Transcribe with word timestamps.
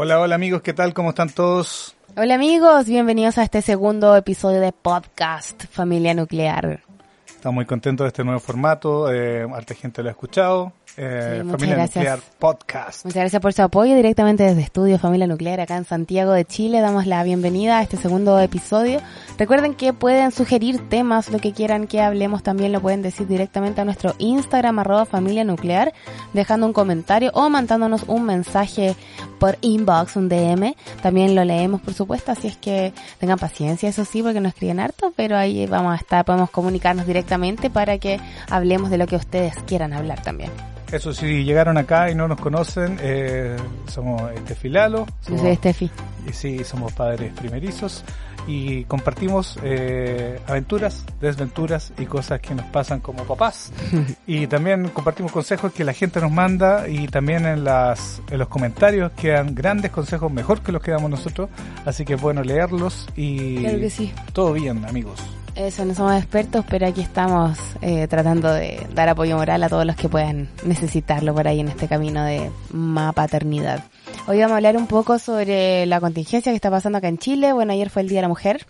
Hola, 0.00 0.20
hola 0.20 0.36
amigos, 0.36 0.62
¿qué 0.62 0.72
tal? 0.72 0.94
¿Cómo 0.94 1.08
están 1.08 1.28
todos? 1.28 1.96
Hola 2.16 2.36
amigos, 2.36 2.86
bienvenidos 2.86 3.36
a 3.36 3.42
este 3.42 3.62
segundo 3.62 4.14
episodio 4.14 4.60
de 4.60 4.70
podcast 4.70 5.64
Familia 5.72 6.14
Nuclear. 6.14 6.84
Estamos 7.26 7.56
muy 7.56 7.64
contentos 7.64 8.04
de 8.04 8.08
este 8.10 8.22
nuevo 8.22 8.38
formato, 8.38 9.12
eh, 9.12 9.44
harta 9.52 9.74
gente 9.74 10.04
lo 10.04 10.08
ha 10.08 10.12
escuchado, 10.12 10.72
eh, 10.98 11.40
Sí, 11.42 11.50
Familia 11.50 11.76
gracias. 11.76 11.96
Nuclear 11.96 12.20
Podcast. 12.38 13.04
Muchas 13.04 13.20
gracias 13.20 13.40
por 13.40 13.52
su 13.52 13.62
apoyo 13.62 13.94
directamente 13.94 14.42
desde 14.42 14.60
Estudio 14.60 14.98
Familia 14.98 15.26
Nuclear 15.26 15.60
acá 15.60 15.76
en 15.76 15.84
Santiago 15.84 16.32
de 16.32 16.44
Chile. 16.44 16.80
Damos 16.80 17.06
la 17.06 17.22
bienvenida 17.22 17.78
a 17.78 17.82
este 17.82 17.96
segundo 17.96 18.38
episodio. 18.40 19.00
Recuerden 19.38 19.74
que 19.74 19.92
pueden 19.92 20.32
sugerir 20.32 20.88
temas, 20.88 21.30
lo 21.30 21.38
que 21.38 21.52
quieran 21.52 21.86
que 21.86 22.00
hablemos 22.00 22.42
también 22.42 22.72
lo 22.72 22.80
pueden 22.80 23.02
decir 23.02 23.26
directamente 23.26 23.80
a 23.80 23.84
nuestro 23.84 24.14
Instagram 24.18 24.80
arroba 24.80 25.06
familia 25.06 25.44
nuclear, 25.44 25.92
dejando 26.32 26.66
un 26.66 26.72
comentario 26.72 27.30
o 27.34 27.48
mandándonos 27.48 28.02
un 28.08 28.24
mensaje 28.24 28.96
por 29.38 29.56
inbox, 29.60 30.16
un 30.16 30.28
DM. 30.28 30.74
También 31.00 31.34
lo 31.34 31.44
leemos 31.44 31.80
por 31.80 31.94
supuesto, 31.94 32.32
así 32.32 32.48
es 32.48 32.56
que 32.56 32.92
tengan 33.18 33.38
paciencia, 33.38 33.88
eso 33.88 34.04
sí, 34.04 34.22
porque 34.22 34.40
nos 34.40 34.52
escriben 34.52 34.80
harto, 34.80 35.12
pero 35.16 35.36
ahí 35.36 35.66
vamos 35.66 35.92
a 35.92 35.96
estar, 35.96 36.24
podemos 36.24 36.50
comunicarnos 36.50 37.06
directamente 37.06 37.70
para 37.70 37.98
que 37.98 38.20
hablemos 38.50 38.90
de 38.90 38.98
lo 38.98 39.06
que 39.06 39.16
ustedes 39.16 39.54
quieran 39.66 39.92
hablar 39.92 40.22
también. 40.22 40.50
Eso 40.90 41.12
si 41.12 41.44
llegaron 41.44 41.76
acá 41.76 42.10
y 42.10 42.14
no 42.14 42.26
nos 42.28 42.40
conocen, 42.40 42.98
eh, 43.02 43.56
somos 43.88 44.32
Estefi 44.32 44.68
Lalo, 44.70 45.04
Yo 45.06 45.12
somos- 45.22 45.40
soy 45.42 45.50
Estefi. 45.50 45.90
y 46.28 46.32
sí, 46.32 46.64
somos 46.64 46.92
padres 46.94 47.32
primerizos 47.34 48.02
y 48.46 48.84
compartimos 48.84 49.58
eh, 49.62 50.40
aventuras, 50.48 51.04
desventuras 51.20 51.92
y 51.98 52.06
cosas 52.06 52.40
que 52.40 52.54
nos 52.54 52.64
pasan 52.66 53.00
como 53.00 53.24
papás. 53.24 53.70
y 54.26 54.46
también 54.46 54.88
compartimos 54.88 55.30
consejos 55.30 55.72
que 55.74 55.84
la 55.84 55.92
gente 55.92 56.20
nos 56.22 56.30
manda 56.32 56.88
y 56.88 57.06
también 57.08 57.44
en, 57.44 57.64
las, 57.64 58.22
en 58.30 58.38
los 58.38 58.48
comentarios 58.48 59.12
quedan 59.12 59.54
grandes 59.54 59.90
consejos 59.90 60.32
mejor 60.32 60.62
que 60.62 60.72
los 60.72 60.82
que 60.82 60.92
damos 60.92 61.10
nosotros. 61.10 61.50
Así 61.84 62.06
que 62.06 62.14
es 62.14 62.20
bueno 62.20 62.42
leerlos 62.42 63.06
y 63.14 63.58
Claro 63.58 63.78
que 63.78 63.90
sí. 63.90 64.12
todo 64.32 64.54
bien 64.54 64.82
amigos. 64.86 65.20
Eso, 65.58 65.84
no 65.84 65.92
somos 65.92 66.16
expertos, 66.16 66.64
pero 66.70 66.86
aquí 66.86 67.00
estamos 67.00 67.58
eh, 67.82 68.06
tratando 68.06 68.52
de 68.52 68.86
dar 68.94 69.08
apoyo 69.08 69.36
moral 69.36 69.60
a 69.64 69.68
todos 69.68 69.84
los 69.84 69.96
que 69.96 70.08
puedan 70.08 70.48
necesitarlo 70.64 71.34
por 71.34 71.48
ahí 71.48 71.58
en 71.58 71.66
este 71.66 71.88
camino 71.88 72.22
de 72.24 72.48
más 72.70 73.12
paternidad. 73.12 73.82
Hoy 74.28 74.38
vamos 74.38 74.52
a 74.52 74.56
hablar 74.58 74.76
un 74.76 74.86
poco 74.86 75.18
sobre 75.18 75.84
la 75.86 76.00
contingencia 76.00 76.52
que 76.52 76.56
está 76.56 76.70
pasando 76.70 76.98
acá 76.98 77.08
en 77.08 77.18
Chile. 77.18 77.52
Bueno, 77.52 77.72
ayer 77.72 77.90
fue 77.90 78.02
el 78.02 78.08
Día 78.08 78.18
de 78.18 78.22
la 78.22 78.28
Mujer, 78.28 78.66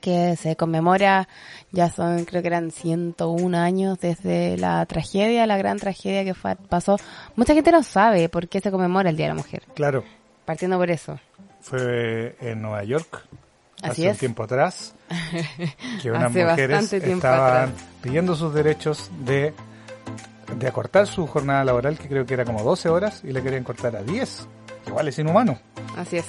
que 0.00 0.34
se 0.36 0.56
conmemora, 0.56 1.28
ya 1.72 1.90
son, 1.90 2.24
creo 2.24 2.40
que 2.40 2.48
eran 2.48 2.70
101 2.70 3.58
años 3.58 3.98
desde 4.00 4.56
la 4.56 4.86
tragedia, 4.86 5.46
la 5.46 5.58
gran 5.58 5.78
tragedia 5.78 6.24
que 6.24 6.32
fue, 6.32 6.56
pasó. 6.56 6.96
Mucha 7.36 7.52
gente 7.52 7.70
no 7.70 7.82
sabe 7.82 8.30
por 8.30 8.48
qué 8.48 8.60
se 8.62 8.70
conmemora 8.70 9.10
el 9.10 9.16
Día 9.18 9.26
de 9.26 9.32
la 9.34 9.42
Mujer, 9.42 9.62
Claro, 9.74 10.04
partiendo 10.46 10.78
por 10.78 10.90
eso. 10.90 11.20
fue 11.60 12.34
en 12.40 12.62
Nueva 12.62 12.82
York. 12.84 13.26
Así 13.82 14.02
hace 14.02 14.10
un 14.10 14.16
tiempo 14.16 14.42
atrás, 14.42 14.94
que 16.02 16.10
unas 16.10 16.32
mujeres 16.32 16.92
estaban 16.92 17.68
atrás. 17.68 17.84
pidiendo 18.02 18.34
sus 18.34 18.52
derechos 18.52 19.10
de, 19.24 19.54
de 20.56 20.68
acortar 20.68 21.06
su 21.06 21.26
jornada 21.26 21.64
laboral, 21.64 21.96
que 21.96 22.08
creo 22.08 22.26
que 22.26 22.34
era 22.34 22.44
como 22.44 22.62
12 22.62 22.88
horas, 22.88 23.22
y 23.24 23.32
le 23.32 23.42
querían 23.42 23.64
cortar 23.64 23.94
a 23.96 24.02
10. 24.02 24.48
Igual 24.88 25.08
es 25.08 25.18
inhumano. 25.18 25.58
Así 25.96 26.16
es. 26.18 26.26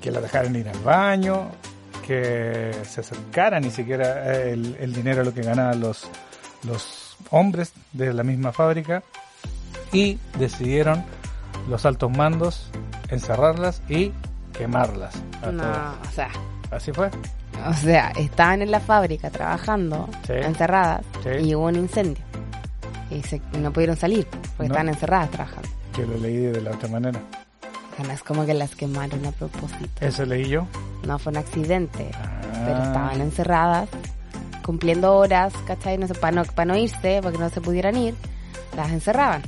Que 0.00 0.10
la 0.10 0.20
dejaran 0.20 0.54
ir 0.56 0.68
al 0.68 0.78
baño, 0.80 1.50
que 2.06 2.70
se 2.86 3.00
acercara 3.00 3.60
ni 3.60 3.70
siquiera 3.70 4.34
eh, 4.34 4.52
el, 4.52 4.76
el 4.78 4.92
dinero 4.92 5.22
a 5.22 5.24
lo 5.24 5.32
que 5.32 5.42
ganaban 5.42 5.80
los, 5.80 6.06
los 6.64 7.16
hombres 7.30 7.72
de 7.92 8.12
la 8.12 8.24
misma 8.24 8.52
fábrica, 8.52 9.02
y 9.92 10.18
decidieron 10.38 11.04
los 11.68 11.86
altos 11.86 12.10
mandos 12.10 12.70
encerrarlas 13.08 13.80
y 13.88 14.12
quemarlas. 14.52 15.14
No, 15.52 15.62
o 15.62 16.12
sea, 16.12 16.30
Así 16.74 16.92
fue. 16.92 17.10
O 17.68 17.72
sea, 17.74 18.10
estaban 18.16 18.62
en 18.62 18.70
la 18.70 18.80
fábrica 18.80 19.30
trabajando, 19.30 20.08
Sí. 20.26 20.32
encerradas, 20.34 21.02
Sí. 21.22 21.46
y 21.48 21.54
hubo 21.54 21.66
un 21.66 21.76
incendio. 21.76 22.22
Y 23.10 23.22
se- 23.22 23.40
no 23.58 23.72
pudieron 23.72 23.96
salir, 23.96 24.26
porque 24.56 24.68
No. 24.68 24.74
estaban 24.74 24.88
encerradas 24.88 25.30
trabajando. 25.30 25.68
Yo 25.96 26.06
lo 26.06 26.16
leí 26.18 26.36
de 26.38 26.60
la 26.60 26.72
otra 26.72 26.88
manera. 26.88 27.20
O 27.92 27.96
sea, 27.96 28.04
no 28.06 28.12
es 28.12 28.22
como 28.24 28.44
que 28.44 28.54
las 28.54 28.74
quemaron 28.74 29.24
a 29.24 29.30
propósito. 29.30 29.88
Eso 30.04 30.24
leí 30.26 30.48
yo. 30.48 30.66
No 31.06 31.18
fue 31.18 31.30
un 31.30 31.38
accidente, 31.38 32.10
pero 32.66 32.76
Ah, 32.78 32.84
estaban 32.86 33.20
encerradas, 33.20 33.88
cumpliendo 34.64 35.14
horas, 35.14 35.52
¿cachai? 35.66 35.96
No 35.98 36.08
sé, 36.08 36.14
para 36.14 36.32
no, 36.32 36.44
para 36.44 36.64
no 36.72 36.76
irse, 36.76 37.20
porque 37.22 37.38
no 37.38 37.48
se 37.50 37.60
pudieran 37.60 37.96
ir, 37.96 38.14
las 38.76 38.90
encerraban. 38.90 39.42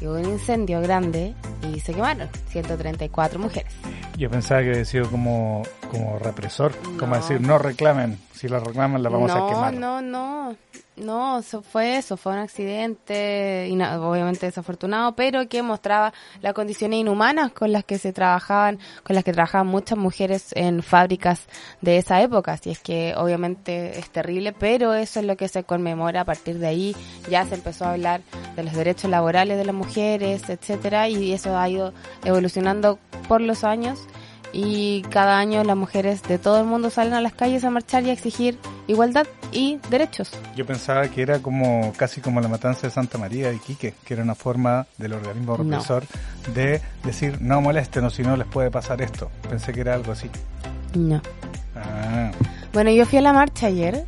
Y 0.00 0.06
hubo 0.06 0.14
un 0.14 0.24
incendio 0.24 0.80
grande 0.80 1.34
y 1.62 1.80
se 1.80 1.92
quemaron 1.92 2.28
134 2.48 3.38
mujeres. 3.38 3.72
Yo 4.16 4.30
pensaba 4.30 4.62
que 4.62 4.70
había 4.70 4.84
sido 4.84 5.10
como, 5.10 5.62
como 5.94 6.18
represor, 6.18 6.72
como 6.98 7.14
No. 7.14 7.16
decir, 7.16 7.40
no 7.40 7.58
reclamen, 7.58 8.18
si 8.34 8.48
la 8.48 8.58
reclaman 8.60 9.02
la 9.02 9.08
vamos 9.08 9.34
no, 9.34 9.44
a 9.44 9.48
quemar. 9.48 9.74
No, 9.74 10.00
no, 10.02 10.56
no, 10.96 11.38
eso 11.38 11.62
fue 11.62 11.96
eso, 11.96 12.16
fue 12.16 12.32
un 12.32 12.38
accidente, 12.38 13.68
obviamente 13.98 14.46
desafortunado, 14.46 15.14
pero 15.16 15.48
que 15.48 15.62
mostraba 15.62 16.12
las 16.40 16.52
condiciones 16.54 17.00
inhumanas 17.00 17.52
con 17.52 17.72
las 17.72 17.84
que 17.84 17.98
se 17.98 18.12
trabajaban, 18.12 18.78
con 19.02 19.14
las 19.14 19.24
que 19.24 19.32
trabajaban 19.32 19.66
muchas 19.66 19.98
mujeres 19.98 20.50
en 20.54 20.82
fábricas 20.82 21.42
de 21.80 21.98
esa 21.98 22.22
época, 22.22 22.52
así 22.52 22.70
es 22.70 22.78
que 22.78 23.14
obviamente 23.16 23.98
es 23.98 24.10
terrible, 24.10 24.52
pero 24.52 24.94
eso 24.94 25.20
es 25.20 25.26
lo 25.26 25.36
que 25.36 25.48
se 25.48 25.64
conmemora 25.64 26.20
a 26.22 26.24
partir 26.24 26.58
de 26.58 26.66
ahí, 26.68 26.96
ya 27.30 27.44
se 27.46 27.54
empezó 27.56 27.86
a 27.86 27.92
hablar 27.92 28.20
de 28.54 28.62
los 28.62 28.74
derechos 28.74 29.10
laborales 29.10 29.58
de 29.58 29.64
las 29.64 29.74
mujeres, 29.74 30.48
etcétera, 30.48 31.08
y 31.08 31.32
eso 31.32 31.56
ha 31.58 31.68
ido 31.68 31.92
evolucionando 32.24 32.98
por 33.28 33.40
los 33.40 33.64
años 33.64 34.00
y 34.56 35.02
cada 35.10 35.36
año 35.38 35.64
las 35.64 35.76
mujeres 35.76 36.22
de 36.22 36.38
todo 36.38 36.60
el 36.60 36.66
mundo 36.66 36.88
salen 36.88 37.12
a 37.14 37.20
las 37.20 37.32
calles 37.34 37.64
a 37.64 37.70
marchar 37.70 38.04
y 38.04 38.10
a 38.10 38.12
exigir 38.12 38.56
igualdad 38.86 39.26
y 39.50 39.78
derechos. 39.90 40.30
Yo 40.54 40.64
pensaba 40.64 41.08
que 41.08 41.22
era 41.22 41.40
como 41.40 41.92
casi 41.96 42.20
como 42.20 42.40
la 42.40 42.46
matanza 42.48 42.86
de 42.86 42.92
Santa 42.92 43.18
María 43.18 43.52
y 43.52 43.58
Quique, 43.58 43.94
que 44.04 44.14
era 44.14 44.22
una 44.22 44.34
forma 44.36 44.86
del 44.96 45.14
organismo 45.14 45.56
No. 45.58 45.64
represor 45.64 46.04
de 46.54 46.80
decir, 47.02 47.40
no 47.40 47.60
molesten 47.60 48.04
o 48.04 48.10
si 48.10 48.22
no 48.22 48.36
les 48.36 48.46
puede 48.46 48.70
pasar 48.70 49.02
esto. 49.02 49.28
Pensé 49.50 49.72
que 49.72 49.80
era 49.80 49.94
algo 49.94 50.12
así. 50.12 50.30
No. 50.94 51.20
Ah, 51.76 52.30
Bueno, 52.72 52.90
yo 52.92 53.04
fui 53.06 53.18
a 53.18 53.22
la 53.22 53.32
marcha 53.32 53.66
ayer. 53.66 54.06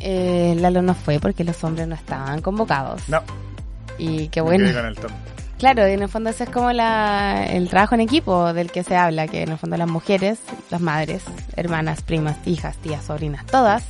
Eh, 0.00 0.54
Lalo 0.60 0.80
no 0.82 0.94
fue 0.94 1.18
porque 1.18 1.42
los 1.42 1.62
hombres 1.64 1.88
no 1.88 1.96
estaban 1.96 2.40
convocados. 2.40 3.08
no, 3.08 3.20
Y 3.98 4.28
qué 4.28 4.40
me 4.42 4.48
bueno. 4.48 4.64
quedé 4.66 4.74
con 4.74 4.86
el. 4.86 4.96
Claro, 5.58 5.84
en 5.84 6.02
el 6.02 6.08
fondo 6.08 6.30
ese 6.30 6.44
es 6.44 6.50
como 6.50 6.72
la, 6.72 7.44
el 7.44 7.68
trabajo 7.68 7.96
en 7.96 8.00
equipo 8.00 8.52
del 8.52 8.70
que 8.70 8.84
se 8.84 8.94
habla, 8.94 9.26
que 9.26 9.42
en 9.42 9.50
el 9.50 9.58
fondo 9.58 9.76
las 9.76 9.88
mujeres, 9.88 10.38
las 10.70 10.80
madres, 10.80 11.24
hermanas, 11.56 12.02
primas, 12.02 12.36
hijas, 12.46 12.76
tías, 12.76 13.04
sobrinas, 13.04 13.44
todas, 13.46 13.82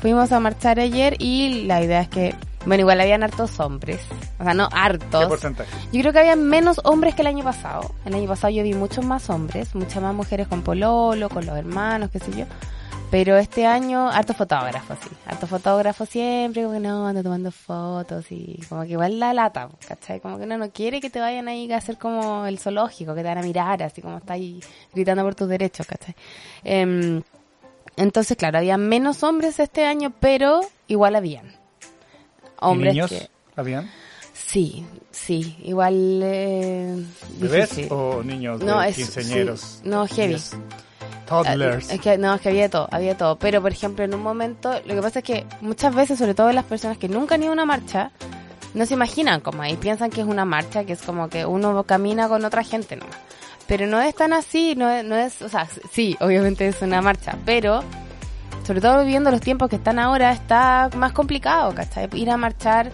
fuimos 0.00 0.32
a 0.32 0.40
marchar 0.40 0.80
ayer 0.80 1.14
y 1.20 1.62
la 1.66 1.80
idea 1.80 2.00
es 2.00 2.08
que, 2.08 2.34
bueno, 2.66 2.80
igual 2.80 3.00
habían 3.00 3.22
hartos 3.22 3.60
hombres, 3.60 4.00
o 4.40 4.42
sea, 4.42 4.52
no 4.52 4.68
¿Qué 4.68 4.76
hartos, 4.76 5.26
porcentaje? 5.26 5.70
Yo 5.92 6.00
creo 6.00 6.12
que 6.12 6.18
había 6.18 6.34
menos 6.34 6.80
hombres 6.82 7.14
que 7.14 7.22
el 7.22 7.28
año 7.28 7.44
pasado. 7.44 7.94
El 8.04 8.14
año 8.14 8.26
pasado 8.26 8.52
yo 8.52 8.64
vi 8.64 8.74
muchos 8.74 9.04
más 9.04 9.30
hombres, 9.30 9.76
muchas 9.76 10.02
más 10.02 10.14
mujeres 10.14 10.48
con 10.48 10.62
pololo, 10.62 11.28
con 11.28 11.46
los 11.46 11.56
hermanos, 11.56 12.10
qué 12.10 12.18
sé 12.18 12.32
yo. 12.36 12.46
Pero 13.12 13.36
este 13.36 13.64
año, 13.64 14.10
harto 14.10 14.34
fotógrafos, 14.34 14.98
sí. 15.00 15.10
Harto 15.42 15.56
fotógrafos 15.58 16.08
siempre, 16.08 16.62
como 16.62 16.74
que 16.74 16.80
no, 16.80 17.04
ando 17.04 17.20
tomando 17.20 17.50
fotos 17.50 18.26
y 18.30 18.60
como 18.68 18.82
que 18.82 18.90
igual 18.90 19.18
la 19.18 19.34
lata, 19.34 19.68
¿cachai? 19.88 20.20
Como 20.20 20.38
que 20.38 20.46
no, 20.46 20.56
no 20.56 20.70
quiere 20.70 21.00
que 21.00 21.10
te 21.10 21.18
vayan 21.18 21.48
ahí 21.48 21.70
a 21.72 21.78
hacer 21.78 21.98
como 21.98 22.46
el 22.46 22.60
zoológico, 22.60 23.12
que 23.12 23.22
te 23.22 23.28
van 23.28 23.38
a 23.38 23.42
mirar, 23.42 23.82
así 23.82 24.00
como 24.00 24.18
está 24.18 24.34
ahí 24.34 24.60
gritando 24.94 25.24
por 25.24 25.34
tus 25.34 25.48
derechos, 25.48 25.84
¿cachai? 25.84 26.14
Em, 26.62 27.22
entonces, 27.96 28.36
claro, 28.36 28.58
había 28.58 28.76
menos 28.76 29.24
hombres 29.24 29.58
este 29.58 29.84
año, 29.84 30.12
pero 30.20 30.60
igual 30.86 31.16
habían. 31.16 31.52
Hombres 32.60 32.92
¿Y 32.92 32.96
niños 32.96 33.10
que... 33.10 33.28
habían? 33.56 33.90
Sí, 34.34 34.86
sí, 35.10 35.56
igual 35.64 36.20
eh, 36.22 37.04
¿Bebés 37.40 37.80
o 37.90 38.22
niños 38.22 38.60
de 38.60 38.66
No, 38.66 38.80
es- 38.80 38.94
quinceañeros? 38.94 39.60
sí, 39.82 39.88
no, 39.88 40.06
heavy. 40.06 40.36
Eh, 41.40 41.56
Es 41.90 42.00
que, 42.00 42.18
no, 42.18 42.34
es 42.34 42.40
que 42.40 42.48
había 42.50 42.68
todo, 42.68 42.88
había 42.90 43.16
todo. 43.16 43.36
Pero, 43.36 43.60
por 43.62 43.72
ejemplo, 43.72 44.04
en 44.04 44.14
un 44.14 44.22
momento, 44.22 44.72
lo 44.84 44.94
que 44.94 45.02
pasa 45.02 45.18
es 45.20 45.24
que 45.24 45.46
muchas 45.60 45.94
veces, 45.94 46.18
sobre 46.18 46.34
todo 46.34 46.52
las 46.52 46.64
personas 46.64 46.98
que 46.98 47.08
nunca 47.08 47.34
han 47.34 47.42
ido 47.42 47.50
a 47.50 47.54
una 47.54 47.64
marcha, 47.64 48.10
no 48.74 48.86
se 48.86 48.94
imaginan 48.94 49.40
como 49.40 49.62
ahí, 49.62 49.76
piensan 49.76 50.10
que 50.10 50.20
es 50.20 50.26
una 50.26 50.44
marcha, 50.44 50.84
que 50.84 50.94
es 50.94 51.02
como 51.02 51.28
que 51.28 51.44
uno 51.44 51.82
camina 51.84 52.28
con 52.28 52.44
otra 52.44 52.62
gente 52.64 52.96
nomás. 52.96 53.16
Pero 53.66 53.86
no 53.86 54.00
es 54.00 54.14
tan 54.14 54.32
así, 54.32 54.74
no 54.76 54.90
es, 54.90 55.04
no 55.04 55.16
es, 55.16 55.40
o 55.42 55.48
sea, 55.48 55.66
sí, 55.90 56.16
obviamente 56.20 56.66
es 56.66 56.82
una 56.82 57.00
marcha, 57.00 57.36
pero 57.44 57.82
sobre 58.66 58.80
todo 58.80 59.00
viviendo 59.00 59.30
los 59.30 59.40
tiempos 59.40 59.68
que 59.68 59.76
están 59.76 59.98
ahora, 59.98 60.32
está 60.32 60.90
más 60.96 61.12
complicado, 61.12 61.74
¿cachai? 61.74 62.08
Ir 62.14 62.30
a 62.30 62.36
marchar, 62.36 62.90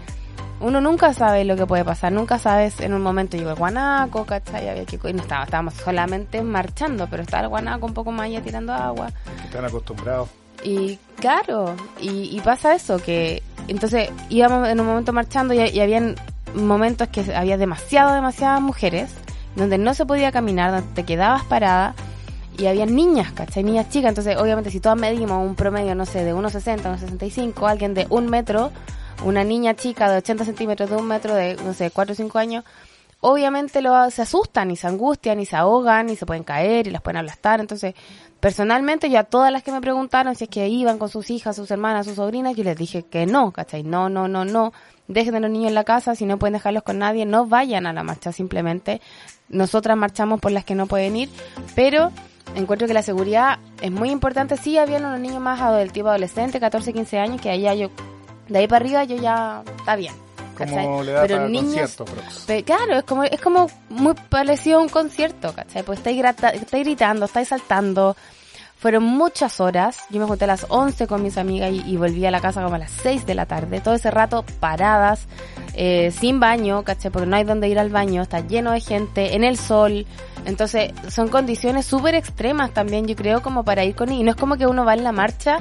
uno 0.61 0.81
nunca 0.81 1.13
sabe 1.15 1.45
lo 1.45 1.57
que 1.57 1.67
puede 1.67 1.85
pasar, 1.85 2.13
nunca 2.13 2.39
sabes, 2.39 2.81
en 2.81 2.95
un 2.95 3.03
momento 3.03 3.37
llegó 3.37 3.51
el 3.51 3.57
guanaco, 3.57 4.25
¿cachai? 4.25 4.69
Había 4.69 4.85
que, 4.85 4.99
y 5.09 5.13
no 5.13 5.23
estaba, 5.23 5.45
estábamos 5.45 5.75
solamente 5.75 6.43
marchando, 6.43 7.07
pero 7.09 7.23
estaba 7.23 7.45
el 7.45 7.49
guanaco 7.49 7.87
un 7.87 7.95
poco 7.95 8.11
más 8.13 8.27
allá 8.27 8.43
tirando 8.43 8.73
agua. 8.73 9.11
Están 9.45 9.65
acostumbrados. 9.65 10.29
Y 10.65 10.99
claro, 11.21 11.77
y, 12.01 12.37
y 12.37 12.41
pasa 12.41 12.75
eso, 12.75 12.99
que 12.99 13.43
entonces 13.69 14.11
íbamos 14.29 14.69
en 14.69 14.81
un 14.81 14.87
momento 14.87 15.13
marchando 15.13 15.55
y, 15.55 15.59
y 15.59 15.81
habían 15.81 16.17
momentos 16.55 17.09
que 17.09 17.35
había 17.35 17.57
demasiado, 17.57 18.15
demasiadas 18.15 18.61
mujeres. 18.61 19.11
donde 19.55 19.79
no 19.79 19.95
se 19.95 20.07
podía 20.07 20.33
caminar, 20.33 20.73
donde 20.73 20.95
te 20.95 21.05
quedabas 21.05 21.45
parada 21.45 21.95
y 22.57 22.67
había 22.67 22.87
niñas, 22.87 23.33
¿cachai? 23.33 23.63
Niñas 23.63 23.89
chicas. 23.89 24.09
Entonces, 24.11 24.37
obviamente, 24.37 24.71
si 24.71 24.81
todas 24.81 24.99
medimos 24.99 25.47
un 25.47 25.55
promedio, 25.55 25.95
no 25.95 26.05
sé, 26.07 26.25
de 26.25 26.35
1,60, 26.35 26.83
1,65, 26.83 27.69
alguien 27.71 27.95
de 27.95 28.07
un 28.11 28.29
metro, 28.29 28.73
una 29.25 29.45
niña 29.45 29.75
chica 29.75 30.11
de 30.11 30.19
80 30.19 30.45
centímetros, 30.45 30.91
de 30.91 30.97
un 30.97 31.07
metro, 31.07 31.35
de, 31.35 31.57
no 31.65 31.75
sé, 31.75 31.91
4 31.91 32.13
o 32.13 32.17
5 32.17 32.39
años, 32.39 32.65
obviamente 33.21 33.83
lo, 33.83 34.11
se 34.11 34.23
asustan 34.23 34.71
y 34.71 34.77
se 34.77 34.87
angustian 34.87 35.41
y 35.41 35.47
se 35.47 35.57
ahogan 35.57 36.09
y 36.09 36.17
se 36.17 36.27
pueden 36.27 36.45
caer 36.45 36.87
y 36.87 36.91
las 36.91 37.03
pueden 37.03 37.19
aplastar. 37.19 37.61
Entonces, 37.61 37.95
personalmente, 38.41 39.11
yo 39.11 39.19
a 39.19 39.25
todas 39.25 39.53
las 39.53 39.63
que 39.63 39.73
me 39.73 39.81
preguntaron 39.81 40.35
si 40.35 40.45
es 40.45 40.51
que 40.51 40.69
iban 40.69 40.99
con 40.99 41.09
sus 41.09 41.31
hijas, 41.31 41.57
sus 41.57 41.71
hermanas, 41.71 42.07
sus 42.07 42.17
sobrinas, 42.17 42.57
yo 42.57 42.65
les 42.65 42.77
dije 42.77 43.03
que 43.03 43.27
no, 43.27 43.51
¿cachai? 43.53 43.83
No, 43.83 44.09
no, 44.09 44.29
no, 44.29 44.45
no. 44.45 44.73
Dejen 45.09 45.35
a 45.37 45.41
los 45.41 45.51
niños 45.51 45.69
en 45.69 45.75
la 45.75 45.85
casa, 45.85 46.15
si 46.15 46.27
no 46.27 46.39
pueden 46.39 46.53
dejarlos 46.53 46.83
con 46.83 46.99
nadie, 46.99 47.25
no 47.25 47.47
vayan 47.47 47.87
a 47.87 47.93
la 47.93 48.03
marcha, 48.03 48.31
simplemente. 48.31 49.01
Nosotras 49.49 49.97
marchamos 49.97 50.41
por 50.41 50.53
las 50.53 50.65
que 50.65 50.75
no 50.75 50.87
pueden 50.87 51.17
ir, 51.17 51.31
pero 51.75 52.13
encuentro 52.55 52.87
que 52.87 52.95
la 52.95 53.03
seguridad 53.03 53.59
es 53.81 53.91
muy 53.91 54.11
importante. 54.11 54.59
Sí, 54.59 54.77
había 54.77 54.99
unos 54.99 55.19
niños 55.19 55.41
más 55.41 55.75
del 55.77 55.93
tipo 55.93 56.09
adolescente, 56.09 56.61
14, 56.61 56.93
15 56.93 57.19
años, 57.19 57.41
que 57.41 57.59
ya 57.59 57.73
yo, 57.73 57.91
de 58.49 58.59
ahí 58.59 58.67
para 58.69 58.85
arriba 58.85 59.05
yo 59.05 59.17
ya, 59.17 59.63
está 59.79 59.97
bien. 59.97 60.15
Como 60.57 61.03
le 61.05 61.13
da 61.13 61.23
Pero 61.23 61.37
para 61.37 61.49
niños, 61.49 61.65
concierto, 61.95 62.05
Prox. 62.05 62.39
Pe- 62.47 62.65
Claro, 62.65 62.95
es 62.99 63.05
como, 63.05 63.23
es 63.23 63.41
como 63.41 63.71
muy 63.91 64.15
parecido 64.29 64.79
a 64.81 64.83
un 64.83 64.89
concierto, 64.89 65.53
¿cachai? 65.55 65.85
Pues 65.85 65.99
estáis, 65.99 66.19
estáis 66.55 66.85
gritando, 66.85 67.27
estáis 67.27 67.49
saltando. 67.49 68.17
Fueron 68.81 69.03
muchas 69.05 69.61
horas. 69.61 69.99
Yo 70.11 70.21
me 70.21 70.27
junté 70.27 70.45
a 70.45 70.49
las 70.49 70.67
11 70.69 71.07
con 71.09 71.23
mis 71.23 71.37
amigas 71.39 71.73
y, 71.73 71.81
y 71.89 71.97
volví 71.97 72.25
a 72.27 72.31
la 72.33 72.41
casa 72.41 72.63
como 72.63 72.75
a 72.75 72.79
las 72.79 72.91
6 72.91 73.25
de 73.27 73.35
la 73.37 73.47
tarde. 73.47 73.81
Todo 73.81 73.95
ese 73.95 74.11
rato 74.11 74.45
paradas, 74.61 75.27
eh, 75.75 76.13
sin 76.13 76.39
baño, 76.41 76.83
¿cachai? 76.85 77.11
Porque 77.13 77.27
no 77.27 77.37
hay 77.37 77.45
donde 77.45 77.69
ir 77.69 77.79
al 77.79 77.91
baño, 77.91 78.23
está 78.23 78.41
lleno 78.41 78.73
de 78.73 78.81
gente, 78.81 79.35
en 79.37 79.45
el 79.45 79.59
sol. 79.59 80.07
Entonces, 80.45 80.93
son 81.09 81.29
condiciones 81.29 81.87
súper 81.87 82.15
extremas 82.17 82.73
también, 82.73 83.07
yo 83.07 83.15
creo, 83.17 83.43
como 83.43 83.65
para 83.65 83.85
ir 83.85 83.95
con... 83.97 84.11
Y 84.13 84.23
no 84.25 84.31
es 84.31 84.37
como 84.37 84.57
que 84.57 84.67
uno 84.67 84.85
va 84.85 84.95
en 84.95 85.03
la 85.05 85.13
marcha 85.13 85.59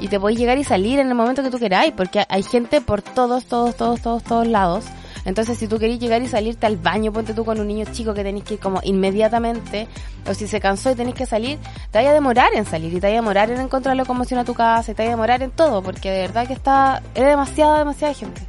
y 0.00 0.08
te 0.08 0.20
puedes 0.20 0.38
llegar 0.38 0.58
y 0.58 0.64
salir 0.64 0.98
en 0.98 1.08
el 1.08 1.14
momento 1.14 1.42
que 1.42 1.50
tú 1.50 1.58
queráis, 1.58 1.92
porque 1.92 2.24
hay 2.28 2.42
gente 2.42 2.80
por 2.80 3.02
todos, 3.02 3.44
todos, 3.46 3.76
todos, 3.76 4.00
todos, 4.00 4.22
todos 4.22 4.46
lados. 4.46 4.84
Entonces, 5.24 5.58
si 5.58 5.66
tú 5.66 5.78
querés 5.78 5.98
llegar 5.98 6.22
y 6.22 6.28
salirte 6.28 6.66
al 6.66 6.76
baño, 6.76 7.12
ponte 7.12 7.34
tú 7.34 7.44
con 7.44 7.58
un 7.58 7.66
niño 7.66 7.84
chico 7.90 8.14
que 8.14 8.22
tenés 8.22 8.44
que 8.44 8.54
ir 8.54 8.60
como 8.60 8.80
inmediatamente, 8.84 9.88
o 10.28 10.34
si 10.34 10.46
se 10.46 10.60
cansó 10.60 10.92
y 10.92 10.94
tenés 10.94 11.14
que 11.14 11.26
salir, 11.26 11.58
te 11.90 11.98
vaya 11.98 12.10
a 12.10 12.14
demorar 12.14 12.54
en 12.54 12.64
salir, 12.64 12.92
y 12.92 13.00
te 13.00 13.08
vaya 13.08 13.18
a 13.18 13.22
demorar 13.22 13.50
en 13.50 13.60
encontrar 13.60 13.96
locomoción 13.96 14.38
a 14.38 14.44
tu 14.44 14.54
casa, 14.54 14.92
y 14.92 14.94
te 14.94 15.02
vaya 15.02 15.10
a 15.10 15.16
demorar 15.16 15.42
en 15.42 15.50
todo, 15.50 15.82
porque 15.82 16.12
de 16.12 16.20
verdad 16.20 16.46
que 16.46 16.52
está, 16.52 17.02
es 17.14 17.24
demasiada, 17.24 17.78
demasiada 17.78 18.14
gente. 18.14 18.40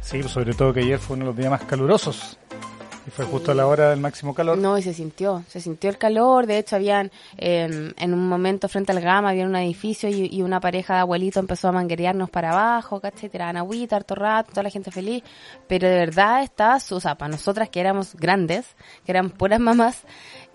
Sí, 0.00 0.18
pues, 0.20 0.32
sobre 0.32 0.54
todo 0.54 0.72
que 0.72 0.80
ayer 0.80 0.98
fue 0.98 1.16
uno 1.16 1.24
de 1.24 1.30
los 1.30 1.36
días 1.36 1.50
más 1.50 1.62
calurosos. 1.62 2.38
Y 3.06 3.10
fue 3.10 3.24
justo 3.24 3.52
a 3.52 3.54
la 3.54 3.66
hora 3.66 3.90
del 3.90 4.00
máximo 4.00 4.34
calor. 4.34 4.58
No, 4.58 4.78
y 4.78 4.82
se 4.82 4.94
sintió, 4.94 5.42
se 5.48 5.60
sintió 5.60 5.90
el 5.90 5.98
calor. 5.98 6.46
De 6.46 6.58
hecho, 6.58 6.76
habían 6.76 7.10
eh, 7.36 7.92
en 7.96 8.14
un 8.14 8.28
momento 8.28 8.68
frente 8.68 8.92
al 8.92 9.00
Gama, 9.00 9.30
había 9.30 9.44
un 9.44 9.56
edificio 9.56 10.08
y, 10.08 10.28
y 10.30 10.42
una 10.42 10.60
pareja 10.60 10.94
de 10.94 11.00
abuelitos 11.00 11.40
empezó 11.40 11.68
a 11.68 11.72
manguerearnos 11.72 12.30
para 12.30 12.52
abajo, 12.52 13.00
¿cachai? 13.00 13.28
Tiraban 13.28 13.56
agüita, 13.56 13.96
harto 13.96 14.14
rato, 14.14 14.50
toda 14.50 14.62
la 14.64 14.70
gente 14.70 14.90
feliz. 14.90 15.22
Pero 15.66 15.88
de 15.88 15.96
verdad 15.96 16.42
estaba, 16.42 16.76
o 16.76 17.00
sea, 17.00 17.16
para 17.16 17.30
nosotras 17.30 17.68
que 17.68 17.80
éramos 17.80 18.14
grandes, 18.14 18.66
que 19.04 19.12
eran 19.12 19.30
puras 19.30 19.60
mamás, 19.60 20.02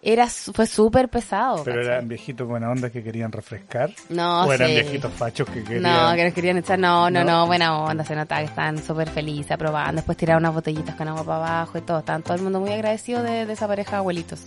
era 0.02 0.28
fue 0.28 0.66
súper 0.68 1.10
pesado. 1.10 1.64
Pero 1.64 1.78
¿cachai? 1.78 1.94
eran 1.94 2.08
viejitos 2.08 2.48
buena 2.48 2.70
onda 2.70 2.90
que 2.90 3.04
querían 3.04 3.32
refrescar. 3.32 3.92
No, 4.10 4.46
o 4.46 4.54
eran 4.54 4.68
sí. 4.70 4.74
viejitos 4.76 5.12
fachos 5.14 5.50
que 5.50 5.64
querían. 5.64 5.84
No, 5.84 6.16
que 6.16 6.24
nos 6.26 6.34
querían 6.34 6.58
echar, 6.58 6.80
no, 6.80 7.10
no, 7.10 7.24
¿No? 7.24 7.32
no, 7.32 7.48
buena 7.48 7.78
onda, 7.80 8.04
se 8.06 8.16
notaba 8.16 8.42
que 8.42 8.48
estaban 8.48 8.82
súper 8.84 9.10
felices, 9.10 9.52
aprobando, 9.52 9.94
después 9.98 10.18
tiraron 10.18 10.44
unas 10.44 10.54
botellitas 10.54 10.96
con 10.96 11.08
agua 11.08 11.24
para 11.24 11.38
abajo 11.38 11.78
y 11.78 11.82
todo, 11.82 12.00
estaban 12.00 12.24
todo 12.24 12.36
el 12.36 12.42
mundo 12.42 12.60
muy 12.60 12.72
agradecido 12.72 13.24
de, 13.24 13.46
de 13.46 13.54
esa 13.54 13.68
pareja 13.68 13.92
de 13.92 13.98
abuelitos. 13.98 14.42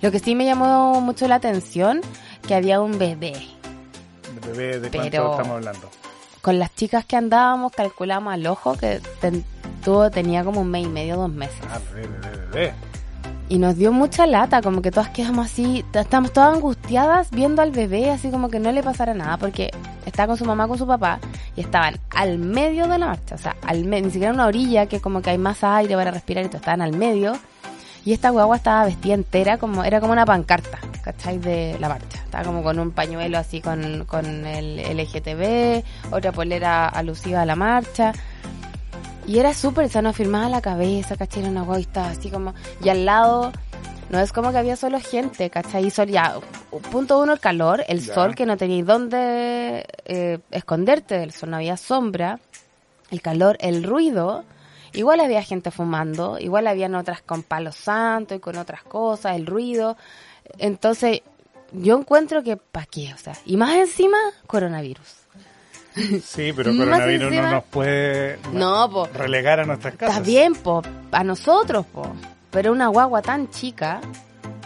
Lo 0.00 0.10
que 0.10 0.18
sí 0.18 0.34
me 0.34 0.44
llamó 0.44 1.00
mucho 1.00 1.26
la 1.28 1.36
atención, 1.36 2.00
que 2.46 2.54
había 2.54 2.80
un 2.80 2.98
bebé. 2.98 3.32
De 4.42 4.52
bebé, 4.52 4.80
¿de 4.80 4.90
cuánto 4.90 5.10
Pero- 5.10 5.30
estamos 5.32 5.56
hablando? 5.56 5.90
Con 6.42 6.58
las 6.58 6.74
chicas 6.74 7.06
que 7.06 7.16
andábamos, 7.16 7.72
calculamos 7.72 8.34
al 8.34 8.46
ojo 8.46 8.76
que 8.76 9.00
ten- 9.20 9.44
tuvo, 9.82 10.10
tenía 10.10 10.44
como 10.44 10.60
un 10.60 10.70
mes 10.70 10.84
y 10.84 10.88
medio, 10.90 11.16
dos 11.16 11.30
meses. 11.30 11.56
Ah, 11.70 11.78
bebé, 11.94 12.06
bebé, 12.06 12.46
bebé. 12.52 12.74
Y 13.48 13.58
nos 13.58 13.76
dio 13.76 13.92
mucha 13.92 14.26
lata, 14.26 14.62
como 14.62 14.80
que 14.80 14.90
todas 14.90 15.10
quedamos 15.10 15.46
así, 15.46 15.84
estamos 15.92 16.32
todas 16.32 16.54
angustiadas 16.54 17.30
viendo 17.30 17.60
al 17.60 17.72
bebé, 17.72 18.10
así 18.10 18.30
como 18.30 18.48
que 18.48 18.58
no 18.58 18.72
le 18.72 18.82
pasara 18.82 19.12
nada, 19.12 19.36
porque 19.36 19.70
estaba 20.06 20.28
con 20.28 20.36
su 20.38 20.44
mamá, 20.44 20.66
con 20.66 20.78
su 20.78 20.86
papá, 20.86 21.20
y 21.54 21.60
estaban 21.60 21.98
al 22.10 22.38
medio 22.38 22.88
de 22.88 22.98
la 22.98 23.06
marcha, 23.06 23.34
o 23.34 23.38
sea, 23.38 23.56
al 23.66 23.88
ni 23.88 24.10
siquiera 24.10 24.32
una 24.32 24.46
orilla, 24.46 24.86
que 24.86 25.00
como 25.00 25.20
que 25.20 25.30
hay 25.30 25.38
más 25.38 25.62
aire 25.62 25.94
para 25.94 26.10
respirar 26.10 26.44
y 26.44 26.48
todo, 26.48 26.56
estaban 26.56 26.80
al 26.80 26.96
medio, 26.96 27.34
y 28.04 28.12
esta 28.12 28.30
guagua 28.30 28.56
estaba 28.56 28.84
vestida 28.84 29.14
entera, 29.14 29.56
como 29.56 29.82
era 29.82 30.00
como 30.00 30.12
una 30.12 30.26
pancarta, 30.26 30.78
¿cachai? 31.02 31.38
De 31.38 31.76
la 31.80 31.88
marcha. 31.88 32.18
Estaba 32.18 32.44
como 32.44 32.62
con 32.62 32.78
un 32.78 32.90
pañuelo 32.90 33.38
así 33.38 33.62
con, 33.62 34.04
con 34.04 34.46
el 34.46 34.76
LGTB, 34.76 35.82
otra 36.12 36.32
polera 36.32 36.86
alusiva 36.88 37.40
a 37.40 37.46
la 37.46 37.56
marcha. 37.56 38.12
Y 39.26 39.38
era 39.38 39.54
súper, 39.54 39.86
o 39.86 39.88
sea, 39.88 40.02
nos 40.02 40.16
firmaba 40.16 40.48
la 40.48 40.60
cabeza, 40.60 41.16
¿cachai? 41.16 41.42
Era 41.44 41.50
una 41.50 41.78
estaba 41.78 42.08
así 42.08 42.30
como... 42.30 42.54
Y 42.82 42.90
al 42.90 43.06
lado, 43.06 43.52
no 44.10 44.20
es 44.20 44.32
como 44.32 44.52
que 44.52 44.58
había 44.58 44.76
solo 44.76 45.00
gente, 45.00 45.48
¿cachai? 45.50 45.86
Y 45.86 45.90
sol, 45.90 46.08
ya, 46.08 46.36
punto 46.90 47.18
uno, 47.20 47.32
el 47.32 47.40
calor, 47.40 47.84
el 47.88 48.00
Ya. 48.00 48.14
sol, 48.14 48.34
que 48.34 48.44
no 48.44 48.56
tenías 48.56 48.86
dónde 48.86 49.86
eh, 50.04 50.38
esconderte 50.50 51.18
del 51.18 51.32
sol, 51.32 51.50
no 51.50 51.56
había 51.56 51.76
sombra. 51.76 52.38
El 53.10 53.22
calor, 53.22 53.56
el 53.60 53.82
ruido. 53.84 54.44
Igual 54.92 55.20
había 55.20 55.42
gente 55.42 55.70
fumando, 55.70 56.38
igual 56.38 56.66
habían 56.66 56.94
otras 56.94 57.20
con 57.22 57.42
palo 57.42 57.72
santo 57.72 58.34
y 58.34 58.40
con 58.40 58.56
otras 58.58 58.82
cosas, 58.84 59.36
el 59.36 59.46
ruido. 59.46 59.96
Entonces, 60.58 61.22
yo 61.72 61.98
encuentro 61.98 62.42
que, 62.42 62.56
¿para 62.56 62.86
qué? 62.86 63.12
O 63.14 63.18
sea, 63.18 63.34
y 63.44 63.56
más 63.56 63.74
encima, 63.74 64.18
coronavirus. 64.46 65.23
Sí, 65.94 66.52
pero 66.54 66.72
coronavirus 66.76 67.28
encima- 67.28 67.42
no 67.50 67.54
nos 67.56 67.64
puede 67.64 68.38
No, 68.52 68.90
po. 68.90 69.08
relegar 69.14 69.60
a 69.60 69.64
nuestras 69.64 69.94
casas. 69.94 70.16
Está 70.16 70.26
bien, 70.26 70.54
po, 70.54 70.82
a 71.12 71.24
nosotros, 71.24 71.86
po. 71.86 72.06
Pero 72.50 72.72
una 72.72 72.88
guagua 72.88 73.22
tan 73.22 73.50
chica, 73.50 74.00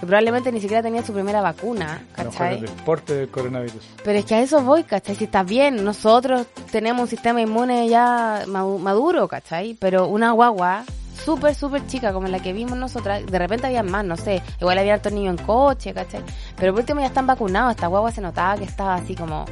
que 0.01 0.07
probablemente 0.07 0.53
ni 0.53 0.61
siquiera 0.61 0.83
tenía 0.83 1.03
su 1.03 1.13
primera 1.13 1.41
vacuna, 1.41 2.03
¿cachai? 2.15 2.61
deporte 2.61 3.15
del 3.15 3.29
coronavirus. 3.29 3.83
Pero 4.05 4.19
es 4.19 4.25
que 4.25 4.35
a 4.37 4.41
eso 4.41 4.61
voy, 4.63 4.85
¿cachai? 4.85 5.17
Si 5.17 5.25
está 5.25 5.43
bien, 5.43 5.85
nosotros 5.85 6.47
tenemos 6.71 7.03
un 7.03 7.09
sistema 7.09 7.41
inmune 7.41 7.89
ya 7.89 8.45
ma- 8.47 8.65
maduro, 8.79 9.27
¿cachai? 9.29 9.75
Pero 9.81 10.07
una 10.07 10.31
guagua 10.33 10.85
súper, 11.25 11.55
súper 11.55 11.87
chica 11.87 12.13
como 12.13 12.29
la 12.29 12.39
que 12.41 12.53
vimos 12.53 12.79
nosotras, 12.79 13.27
de 13.27 13.39
repente 13.39 13.67
había 13.67 13.83
más, 13.83 14.05
no 14.05 14.17
sé, 14.17 14.41
igual 14.61 14.79
había 14.79 14.95
hartos 14.95 15.13
niños 15.13 15.39
en 15.39 15.45
coche, 15.47 15.93
¿cachai? 15.93 16.23
Pero 16.57 16.73
por 16.73 16.81
último 16.81 17.01
ya 17.01 17.07
están 17.07 17.27
vacunados, 17.27 17.73
esta 17.73 17.87
guagua 17.89 18.13
se 18.13 18.21
notaba 18.21 18.57
que 18.57 18.65
estaba 18.65 18.95
así 18.95 19.15
como 19.17 19.45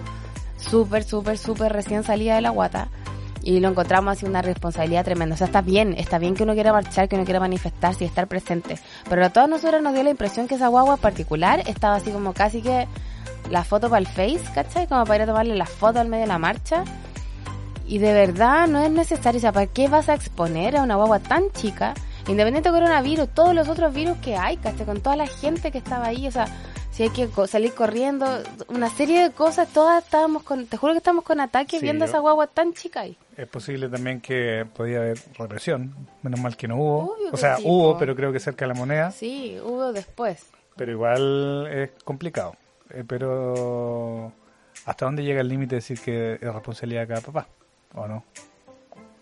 súper, 0.70 1.04
súper, 1.04 1.38
súper 1.38 1.72
recién 1.72 2.02
salida 2.04 2.34
de 2.34 2.40
la 2.40 2.50
guata. 2.50 2.88
Y 3.42 3.60
lo 3.60 3.68
encontramos 3.68 4.12
así 4.12 4.26
una 4.26 4.42
responsabilidad 4.42 5.04
tremenda. 5.04 5.34
O 5.34 5.38
sea, 5.38 5.46
está 5.46 5.60
bien, 5.60 5.94
está 5.96 6.18
bien 6.18 6.34
que 6.34 6.42
uno 6.42 6.54
quiera 6.54 6.72
marchar, 6.72 7.08
que 7.08 7.14
uno 7.14 7.24
quiera 7.24 7.38
manifestarse 7.38 8.02
y 8.02 8.06
estar 8.08 8.26
presente. 8.26 8.76
Pero 9.08 9.24
a 9.24 9.30
todas 9.30 9.48
nosotras 9.48 9.80
nos 9.82 9.94
dio 9.94 10.02
la 10.02 10.10
impresión 10.10 10.48
que 10.48 10.56
esa 10.56 10.66
guagua 10.66 10.96
particular 10.96 11.62
estaba 11.66 11.94
así 11.94 12.10
como 12.10 12.32
casi 12.32 12.60
que 12.60 12.88
la 13.50 13.62
foto 13.62 13.88
para 13.88 14.00
el 14.00 14.08
Face, 14.08 14.42
¿cachai? 14.52 14.88
Como 14.88 15.04
para 15.04 15.16
ir 15.16 15.22
a 15.22 15.26
tomarle 15.26 15.54
la 15.54 15.66
foto 15.66 16.00
al 16.00 16.08
medio 16.08 16.22
de 16.22 16.28
la 16.28 16.38
marcha. 16.38 16.82
Y 17.86 17.98
de 17.98 18.12
verdad 18.12 18.66
no 18.66 18.80
es 18.80 18.90
necesario. 18.90 19.38
O 19.38 19.40
sea, 19.40 19.52
¿para 19.52 19.68
qué 19.68 19.86
vas 19.86 20.08
a 20.08 20.14
exponer 20.14 20.76
a 20.76 20.82
una 20.82 20.96
guagua 20.96 21.20
tan 21.20 21.52
chica? 21.52 21.94
Independiente 22.26 22.70
de 22.70 22.74
coronavirus, 22.74 23.28
todos 23.28 23.54
los 23.54 23.68
otros 23.68 23.94
virus 23.94 24.18
que 24.18 24.36
hay, 24.36 24.56
¿cachai? 24.56 24.84
Con 24.84 25.00
toda 25.00 25.14
la 25.14 25.28
gente 25.28 25.70
que 25.70 25.78
estaba 25.78 26.06
ahí, 26.06 26.26
o 26.26 26.32
sea, 26.32 26.48
si 26.96 27.02
hay 27.02 27.10
que 27.10 27.28
salir 27.46 27.74
corriendo, 27.74 28.26
una 28.68 28.88
serie 28.88 29.22
de 29.22 29.30
cosas, 29.30 29.68
todas 29.72 30.02
estábamos 30.02 30.42
con, 30.44 30.66
te 30.66 30.76
juro 30.78 30.94
que 30.94 30.98
estamos 30.98 31.24
con 31.24 31.40
ataques 31.40 31.78
Sí, 31.80 31.84
viendo 31.84 32.06
yo- 32.06 32.08
esa 32.10 32.18
guagua 32.20 32.46
tan 32.46 32.72
chica 32.72 33.00
ahí. 33.00 33.18
Es 33.36 33.46
posible 33.48 33.88
también 33.90 34.20
que 34.22 34.66
podía 34.74 34.98
haber 34.98 35.18
represión. 35.36 35.94
Menos 36.22 36.40
mal 36.40 36.56
que 36.56 36.66
no 36.66 36.76
hubo. 36.76 37.12
Obvio 37.12 37.28
o 37.32 37.36
sea, 37.36 37.56
sí, 37.58 37.64
hubo, 37.66 37.92
po. 37.92 37.98
pero 37.98 38.16
creo 38.16 38.32
que 38.32 38.40
cerca 38.40 38.64
de 38.64 38.68
la 38.68 38.74
moneda. 38.78 39.10
Sí, 39.10 39.58
hubo 39.62 39.92
después. 39.92 40.46
Pero 40.74 40.90
igual 40.92 41.66
es 41.70 41.90
complicado. 42.02 42.54
Eh, 42.90 43.04
pero 43.06 44.32
¿hasta 44.86 45.04
dónde 45.04 45.22
llega 45.22 45.42
el 45.42 45.48
límite 45.48 45.74
de 45.74 45.80
decir 45.80 46.00
que 46.00 46.34
es 46.34 46.40
responsabilidad 46.54 47.02
de 47.02 47.08
cada 47.08 47.20
papá? 47.20 47.46
¿O 47.94 48.06
no? 48.08 48.24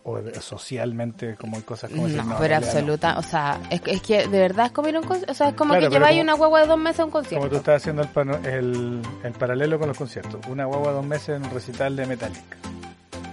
O 0.07 0.21
de- 0.21 0.39
socialmente, 0.41 1.35
como 1.37 1.57
hay 1.57 1.63
cosas 1.63 1.91
como 1.91 2.07
No, 2.07 2.23
en 2.23 2.39
pero 2.39 2.61
no. 2.61 2.67
absoluta, 2.67 3.19
o 3.19 3.23
sea, 3.23 3.59
es, 3.71 3.81
es 3.87 4.03
que 4.03 4.29
de 4.29 4.39
verdad 4.39 4.67
es 4.67 4.73
como 4.73 4.89
ir 4.89 4.97
a 4.97 5.01
un 5.01 5.07
concierto, 5.07 5.33
o 5.33 5.35
sea, 5.35 5.49
es 5.49 5.55
como 5.55 5.73
Claro, 5.73 5.89
que 5.89 5.95
lleváis 5.95 6.21
una 6.21 6.35
guagua 6.35 6.61
de 6.61 6.67
dos 6.67 6.79
meses 6.79 7.01
a 7.01 7.05
un 7.07 7.11
Como 7.11 7.23
tú 7.25 7.31
concierto. 7.31 7.57
estás 7.57 7.77
haciendo 7.83 8.03
el, 8.03 8.45
el, 8.47 9.03
el 9.25 9.33
paralelo 9.33 9.79
con 9.79 9.89
los 9.89 9.97
conciertos. 9.97 10.47
Una 10.47 10.67
guagua 10.67 10.93
dos 10.93 11.07
meses 11.07 11.31
en 11.31 11.45
un 11.45 11.51
recital 11.51 11.97
de 11.97 12.05
Metallica. 12.07 12.57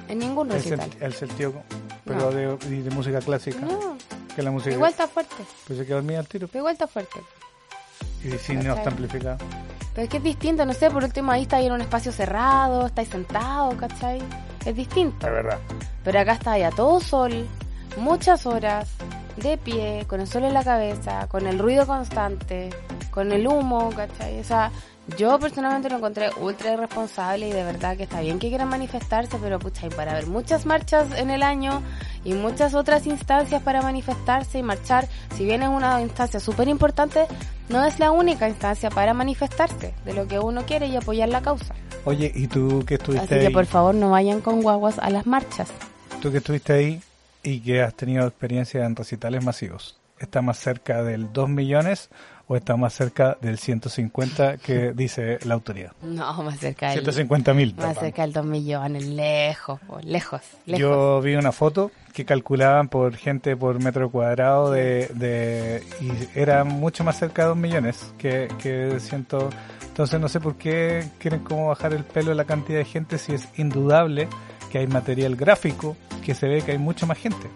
En 0.08 0.20
ningún 0.20 0.48
El, 0.48 0.54
recital. 0.54 0.90
sen- 0.92 0.98
el 1.02 1.14
sentido, 1.14 1.54
pero 2.06 2.20
No. 2.20 2.32
de, 2.32 2.82
de 2.84 2.90
música 2.92 3.20
clásica. 3.20 3.60
No, 3.60 3.98
Que 4.34 4.42
la 4.42 4.52
música 4.52 4.74
igual 4.74 4.92
está 4.92 5.08
fuerte, 5.10 5.36
pues 5.68 5.78
se 5.78 5.86
quedó 5.86 5.96
dormida 5.98 6.20
al 6.20 6.28
tiro. 6.30 6.48
igual 6.54 6.72
está 6.72 6.88
fuerte. 6.88 7.20
Y 8.24 8.32
si 8.38 8.54
no 8.56 8.74
está 8.76 8.90
amplificado. 8.90 9.38
Pero 9.94 10.04
es 10.06 10.10
que 10.10 10.18
es 10.18 10.24
distinto, 10.24 10.66
no 10.66 10.74
sé, 10.74 10.90
por 10.90 11.04
último 11.04 11.34
ahí 11.34 11.42
estáis 11.42 11.68
en 11.68 11.74
un 11.74 11.82
espacio 11.82 12.14
cerrado, 12.14 12.86
estáis 12.88 13.10
sentado, 13.10 13.76
¿cachai? 13.76 14.22
Es 14.66 14.74
distinto. 14.74 15.28
Es 15.28 15.34
verdad. 15.34 15.60
Pero 16.04 16.20
acá 16.20 16.34
está 16.34 16.58
ya 16.58 16.72
todo 16.72 17.00
sol, 17.00 17.48
muchas 17.98 18.46
horas, 18.46 18.90
de 19.38 19.58
pie, 19.58 20.06
con 20.08 20.22
el 20.22 20.28
sol 20.28 20.44
en 20.44 20.54
la 20.54 20.64
cabeza, 20.64 21.28
con 21.28 21.48
el 21.48 21.60
ruido 21.60 21.86
constante, 21.88 22.70
con 23.10 23.32
el 23.32 23.48
humo, 23.48 23.90
¿cachai? 23.96 24.40
O 24.40 24.44
sea, 24.44 24.72
yo 25.18 25.40
personalmente 25.40 25.90
lo 25.90 25.98
encontré 25.98 26.30
ultra 26.40 26.74
irresponsable 26.74 27.48
y 27.48 27.52
de 27.52 27.64
verdad 27.64 27.98
que 27.98 28.04
está 28.04 28.22
bien 28.22 28.40
que 28.40 28.50
quieran 28.50 28.70
manifestarse, 28.70 29.38
pero 29.42 29.60
pucha, 29.60 29.84
hay 29.84 29.90
para 29.90 30.14
ver 30.14 30.28
muchas 30.28 30.66
marchas 30.66 31.08
en 31.18 31.30
el 31.32 31.44
año 31.44 31.82
y 32.24 32.34
muchas 32.34 32.76
otras 32.76 33.08
instancias 33.08 33.62
para 33.62 33.82
manifestarse 33.82 34.60
y 34.60 34.64
marchar. 34.64 35.08
Si 35.36 35.44
bien 35.46 35.64
es 35.64 35.70
una 35.70 36.02
instancia 36.02 36.40
súper 36.40 36.68
importante, 36.68 37.26
no 37.70 37.84
es 37.84 38.00
la 38.00 38.12
única 38.12 38.48
instancia 38.48 38.90
para 38.90 39.14
manifestarse 39.14 39.94
de 40.06 40.14
lo 40.14 40.28
que 40.28 40.40
uno 40.40 40.66
quiere 40.66 40.88
y 40.88 40.96
apoyar 40.96 41.30
la 41.30 41.42
causa. 41.42 41.74
Oye, 42.06 42.32
¿y 42.34 42.48
tú 42.48 42.84
que 42.86 42.96
estuviste 42.96 43.26
Así 43.26 43.34
ahí? 43.36 43.48
que 43.48 43.52
por 43.52 43.66
favor 43.66 43.96
no 43.96 44.12
vayan 44.12 44.42
con 44.42 44.62
guaguas 44.62 44.98
a 45.00 45.10
las 45.10 45.26
marchas. 45.26 45.70
Tú 46.22 46.32
que 46.32 46.38
estuviste 46.38 46.74
ahí 46.74 47.02
y 47.42 47.62
que 47.62 47.82
has 47.82 47.96
tenido 47.96 48.28
experiencia 48.28 48.86
en 48.86 48.96
recitales 48.96 49.44
masivos, 49.44 49.98
¿está 50.20 50.44
más 50.44 50.60
cerca 50.60 51.02
del 51.02 51.34
2 51.34 51.50
millones 51.50 52.12
o 52.46 52.56
está 52.56 52.78
más 52.78 52.94
cerca 52.94 53.40
del 53.42 53.58
150 53.58 54.58
que 54.58 54.92
dice 54.96 55.40
la 55.46 55.56
autoridad? 55.56 55.94
No, 56.04 56.44
más 56.44 56.60
cerca 56.60 56.90
del, 56.90 57.00
150 57.00 57.56
mil. 57.56 57.74
más 57.76 57.98
cerca 57.98 58.22
del 58.22 58.34
2 58.34 58.46
millones, 58.46 59.08
lejos, 59.08 59.80
lejos, 60.04 60.42
lejos. 60.68 60.80
Yo 60.80 61.22
vi 61.22 61.34
una 61.34 61.52
foto 61.52 61.90
que 62.14 62.24
calculaban 62.24 62.88
por 62.88 63.16
gente 63.16 63.58
por 63.58 63.82
metro 63.82 64.12
cuadrado 64.12 64.70
de, 64.70 65.08
de 65.16 65.84
y 66.02 66.40
era 66.40 66.64
mucho 66.64 67.04
más 67.04 67.18
cerca 67.18 67.42
de 67.42 67.48
2 67.48 67.58
millones 67.58 68.14
que, 68.20 68.48
que 68.62 69.00
ciento. 69.00 69.50
Entonces 69.88 70.20
no 70.20 70.30
sé 70.30 70.40
por 70.40 70.56
qué 70.56 71.04
quieren 71.18 71.40
como 71.40 71.70
bajar 71.70 71.94
el 71.94 72.04
pelo 72.04 72.32
la 72.36 72.46
cantidad 72.46 72.78
de 72.78 72.86
gente 72.86 73.18
si 73.18 73.34
es 73.34 73.48
indudable 73.58 74.30
que 74.72 74.80
hay 74.80 74.88
material 74.88 75.36
gráfico 75.36 75.98
que 76.24 76.34
se 76.34 76.48
ve 76.48 76.62
que 76.62 76.72
hay 76.72 76.78
mucha 76.78 77.06
más 77.06 77.18
gente. 77.18 77.50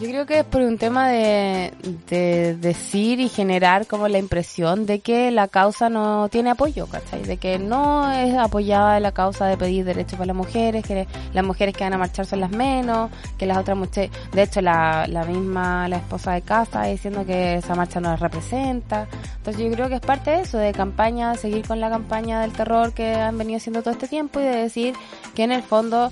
Yo 0.00 0.08
creo 0.08 0.26
que 0.26 0.40
es 0.40 0.44
por 0.44 0.60
un 0.60 0.76
tema 0.76 1.08
de, 1.08 1.72
de 2.08 2.56
decir 2.56 3.20
y 3.20 3.28
generar 3.28 3.86
como 3.86 4.08
la 4.08 4.18
impresión 4.18 4.86
de 4.86 4.98
que 4.98 5.30
la 5.30 5.46
causa 5.46 5.88
no 5.88 6.28
tiene 6.28 6.50
apoyo, 6.50 6.88
¿cachai? 6.88 7.22
De 7.22 7.36
que 7.36 7.60
no 7.60 8.10
es 8.10 8.34
apoyada 8.34 8.98
la 8.98 9.12
causa 9.12 9.46
de 9.46 9.56
pedir 9.56 9.84
derechos 9.84 10.18
para 10.18 10.26
las 10.26 10.36
mujeres, 10.36 10.84
que 10.84 11.06
las 11.32 11.44
mujeres 11.44 11.76
que 11.76 11.84
van 11.84 11.92
a 11.94 11.98
marchar 11.98 12.26
son 12.26 12.40
las 12.40 12.50
menos, 12.50 13.10
que 13.38 13.46
las 13.46 13.56
otras 13.56 13.78
mujeres, 13.78 14.10
de 14.32 14.42
hecho 14.42 14.60
la, 14.60 15.06
la 15.06 15.24
misma, 15.24 15.88
la 15.88 15.98
esposa 15.98 16.32
de 16.32 16.42
casa 16.42 16.82
diciendo 16.84 17.24
que 17.24 17.54
esa 17.54 17.76
marcha 17.76 18.00
no 18.00 18.10
las 18.10 18.20
representa. 18.20 19.06
Entonces 19.36 19.62
yo 19.62 19.70
creo 19.70 19.88
que 19.88 19.94
es 19.94 20.00
parte 20.00 20.32
de 20.32 20.40
eso, 20.40 20.58
de 20.58 20.72
campaña, 20.72 21.36
seguir 21.36 21.66
con 21.66 21.78
la 21.78 21.88
campaña 21.88 22.40
del 22.40 22.52
terror 22.52 22.92
que 22.92 23.14
han 23.14 23.38
venido 23.38 23.58
haciendo 23.58 23.82
todo 23.82 23.92
este 23.92 24.08
tiempo 24.08 24.40
y 24.40 24.42
de 24.42 24.56
decir 24.56 24.94
que 25.36 25.44
en 25.44 25.52
el 25.52 25.62
fondo 25.62 26.10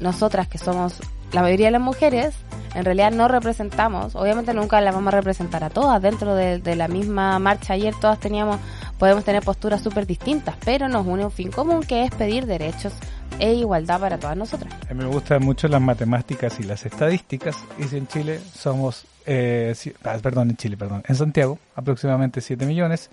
nosotras 0.00 0.48
que 0.48 0.58
somos 0.58 1.00
la 1.32 1.42
mayoría 1.42 1.66
de 1.66 1.72
las 1.72 1.80
mujeres, 1.80 2.34
en 2.74 2.84
realidad 2.84 3.10
no 3.10 3.28
representamos, 3.28 4.14
obviamente 4.14 4.54
nunca 4.54 4.80
las 4.80 4.94
vamos 4.94 5.12
a 5.12 5.16
representar 5.16 5.64
a 5.64 5.70
todas, 5.70 6.00
dentro 6.00 6.34
de, 6.34 6.76
la 6.76 6.88
misma 6.88 7.38
marcha 7.38 7.74
ayer 7.74 7.94
todas 8.00 8.18
teníamos, 8.20 8.58
podemos 8.98 9.24
tener 9.24 9.42
posturas 9.42 9.82
súper 9.82 10.06
distintas, 10.06 10.56
pero 10.64 10.88
nos 10.88 11.06
une 11.06 11.24
un 11.24 11.30
fin 11.30 11.50
común 11.50 11.82
que 11.82 12.04
es 12.04 12.14
pedir 12.14 12.46
derechos 12.46 12.94
e 13.38 13.54
igualdad 13.54 13.98
para 14.00 14.18
todas 14.18 14.36
nosotras. 14.36 14.72
A 14.88 14.94
mí 14.94 15.04
me 15.04 15.10
gustan 15.10 15.42
mucho 15.42 15.68
las 15.68 15.80
matemáticas 15.80 16.60
y 16.60 16.64
las 16.64 16.84
estadísticas. 16.84 17.56
Y 17.78 17.84
si 17.84 17.96
en 17.96 18.06
Chile 18.06 18.38
somos, 18.54 19.06
eh, 19.26 19.74
ah, 20.04 20.18
perdón, 20.22 20.50
en 20.50 20.56
Chile, 20.56 20.76
perdón, 20.76 21.02
en 21.08 21.16
Santiago, 21.16 21.58
aproximadamente 21.74 22.40
7 22.40 22.66
millones. 22.66 23.10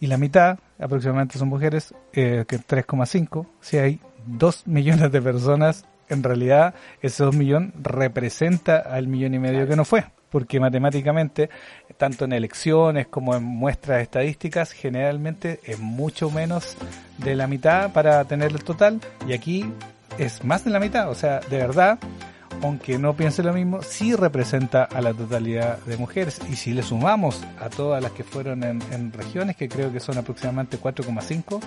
Y 0.00 0.08
la 0.08 0.16
mitad, 0.16 0.58
aproximadamente, 0.80 1.38
son 1.38 1.48
mujeres, 1.48 1.94
eh, 2.12 2.44
que 2.46 2.58
3,5. 2.58 3.46
Si 3.60 3.78
hay 3.78 4.00
2 4.26 4.66
millones 4.66 5.12
de 5.12 5.22
personas, 5.22 5.86
en 6.12 6.22
realidad 6.22 6.74
ese 7.00 7.24
2 7.24 7.34
millones 7.34 7.72
representa 7.80 8.78
al 8.78 9.08
millón 9.08 9.34
y 9.34 9.38
medio 9.38 9.66
que 9.66 9.76
no 9.76 9.84
fue. 9.84 10.04
Porque 10.30 10.60
matemáticamente, 10.60 11.50
tanto 11.98 12.24
en 12.24 12.32
elecciones 12.32 13.06
como 13.06 13.34
en 13.34 13.42
muestras 13.42 14.00
estadísticas, 14.00 14.72
generalmente 14.72 15.60
es 15.64 15.78
mucho 15.78 16.30
menos 16.30 16.76
de 17.18 17.36
la 17.36 17.46
mitad 17.46 17.92
para 17.92 18.24
tener 18.24 18.50
el 18.50 18.64
total. 18.64 18.98
Y 19.28 19.34
aquí 19.34 19.70
es 20.18 20.42
más 20.42 20.64
de 20.64 20.70
la 20.70 20.80
mitad. 20.80 21.10
O 21.10 21.14
sea, 21.14 21.40
de 21.40 21.58
verdad, 21.58 21.98
aunque 22.62 22.98
no 22.98 23.14
piense 23.14 23.42
lo 23.42 23.52
mismo, 23.52 23.82
sí 23.82 24.14
representa 24.14 24.84
a 24.84 25.02
la 25.02 25.12
totalidad 25.12 25.78
de 25.80 25.98
mujeres. 25.98 26.40
Y 26.50 26.56
si 26.56 26.72
le 26.72 26.82
sumamos 26.82 27.42
a 27.60 27.68
todas 27.68 28.02
las 28.02 28.12
que 28.12 28.24
fueron 28.24 28.64
en, 28.64 28.82
en 28.90 29.12
regiones, 29.12 29.56
que 29.56 29.68
creo 29.68 29.92
que 29.92 30.00
son 30.00 30.16
aproximadamente 30.16 30.78
4,5, 30.78 31.60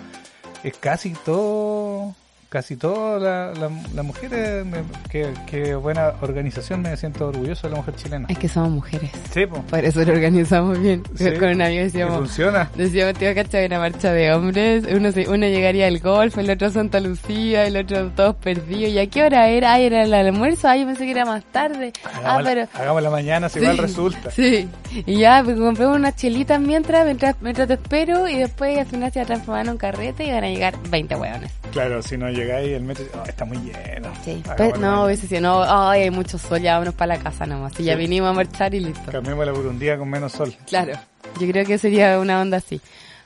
es 0.64 0.78
casi 0.78 1.14
todo, 1.24 2.16
casi 2.50 2.76
todas 2.76 3.22
las 3.22 3.58
la, 3.94 4.04
mujeres. 4.04 4.66
que, 5.10 5.34
que 5.48 5.76
buena 5.76 6.14
organización, 6.22 6.82
me 6.82 6.96
siento 6.98 7.28
orgulloso 7.28 7.68
de 7.68 7.72
la 7.74 7.80
mujer 7.80 7.96
chilena. 7.96 8.28
Es 8.30 8.38
que 8.38 8.48
somos 8.48 8.70
mujeres, 8.72 9.12
Sí, 9.34 9.46
po. 9.46 9.62
por 9.64 9.84
eso 9.84 10.04
lo 10.04 10.14
organizamos 10.14 10.80
bien. 10.80 11.04
Sí. 11.16 11.32
Con 11.40 11.50
un 11.50 11.62
amigo 11.62 11.84
decíamos, 11.84 12.18
funciona. 12.18 12.70
Decíamos, 12.76 13.14
tío, 13.16 13.34
¿cachai? 13.36 13.66
Una 13.66 13.80
marcha 13.80 14.12
de 14.14 14.34
hombres. 14.34 14.86
Uno, 14.92 15.12
se- 15.12 15.30
uno 15.30 15.46
llegaría 15.48 15.88
al 15.88 16.00
golf, 16.00 16.38
el 16.38 16.50
otro 16.50 16.68
a 16.68 16.72
Santa 16.72 17.00
Lucía, 17.00 17.66
el 17.68 17.78
otro 17.78 18.10
todos 18.12 18.36
perdidos. 18.36 18.92
¿Y 18.94 19.00
a 19.00 19.08
qué 19.08 19.24
hora 19.24 19.48
era? 19.50 19.74
Ay, 19.74 19.86
era 19.86 20.04
el 20.04 20.14
almuerzo. 20.14 20.68
Ay, 20.68 20.82
yo 20.82 20.88
pensé 20.88 21.06
que 21.06 21.12
era 21.12 21.26
más 21.26 21.44
tarde. 21.52 21.92
Ah, 22.06 22.10
Hagámosla, 22.20 22.50
pero... 22.50 22.68
hagámosla 22.74 23.10
mañana, 23.10 23.50
si 23.50 23.60
igual 23.60 23.78
resulta. 23.78 24.32
Sí. 24.32 24.68
Y 25.06 25.18
ya, 25.20 25.42
pues 25.44 25.58
compramos 25.60 25.98
unas 25.98 26.16
chelitas 26.16 26.60
mientras, 26.62 27.06
mientras, 27.06 27.36
mientras 27.42 27.68
te 27.68 27.74
espero. 27.76 28.28
Y 28.30 28.38
después 28.38 28.78
al 28.78 28.86
final 28.86 29.12
se 29.12 29.20
va 29.20 29.24
a 29.24 29.26
transformar 29.28 29.66
en 29.66 29.72
un 29.72 29.78
carrete 29.78 30.26
y 30.26 30.32
van 30.32 30.44
a 30.44 30.50
llegar 30.50 30.74
20 30.90 31.16
hueones. 31.16 31.52
Claro, 31.76 32.02
si 32.02 32.18
no 32.18 32.30
llegáis, 32.30 32.70
el 32.72 32.84
metro 32.84 33.04
oh, 33.16 33.24
está 33.28 33.44
muy 33.44 33.58
lleno. 33.58 34.10
Sí. 34.24 34.42
Pues, 34.46 34.76
no, 34.76 34.80
mañana. 34.80 35.04
hubiese 35.04 35.28
sido, 35.28 35.42
no, 35.42 35.62
ay, 35.62 36.04
hay 36.04 36.10
mucho 36.10 36.38
sol, 36.38 36.62
ya 36.62 36.76
vámonos 36.76 36.94
para 36.94 37.18
la 37.18 37.22
casa 37.22 37.46
nomás. 37.46 37.78
Y 37.78 37.84
ya 37.84 37.98
vinimos 37.98 38.30
a 38.30 38.34
marchar 38.34 38.74
y 38.74 38.80
listo. 38.80 39.12
Cambiémosla 39.12 39.52
por 39.52 39.66
un 39.66 39.78
día 39.78 39.98
con 39.98 40.10
menos 40.10 40.32
sol. 40.32 40.56
Claro. 40.68 40.94
Yo 41.38 41.46
creo 41.50 41.66
que 41.66 41.78
sería 41.78 42.18
una 42.18 42.40
onda 42.40 42.60
así. 42.60 42.80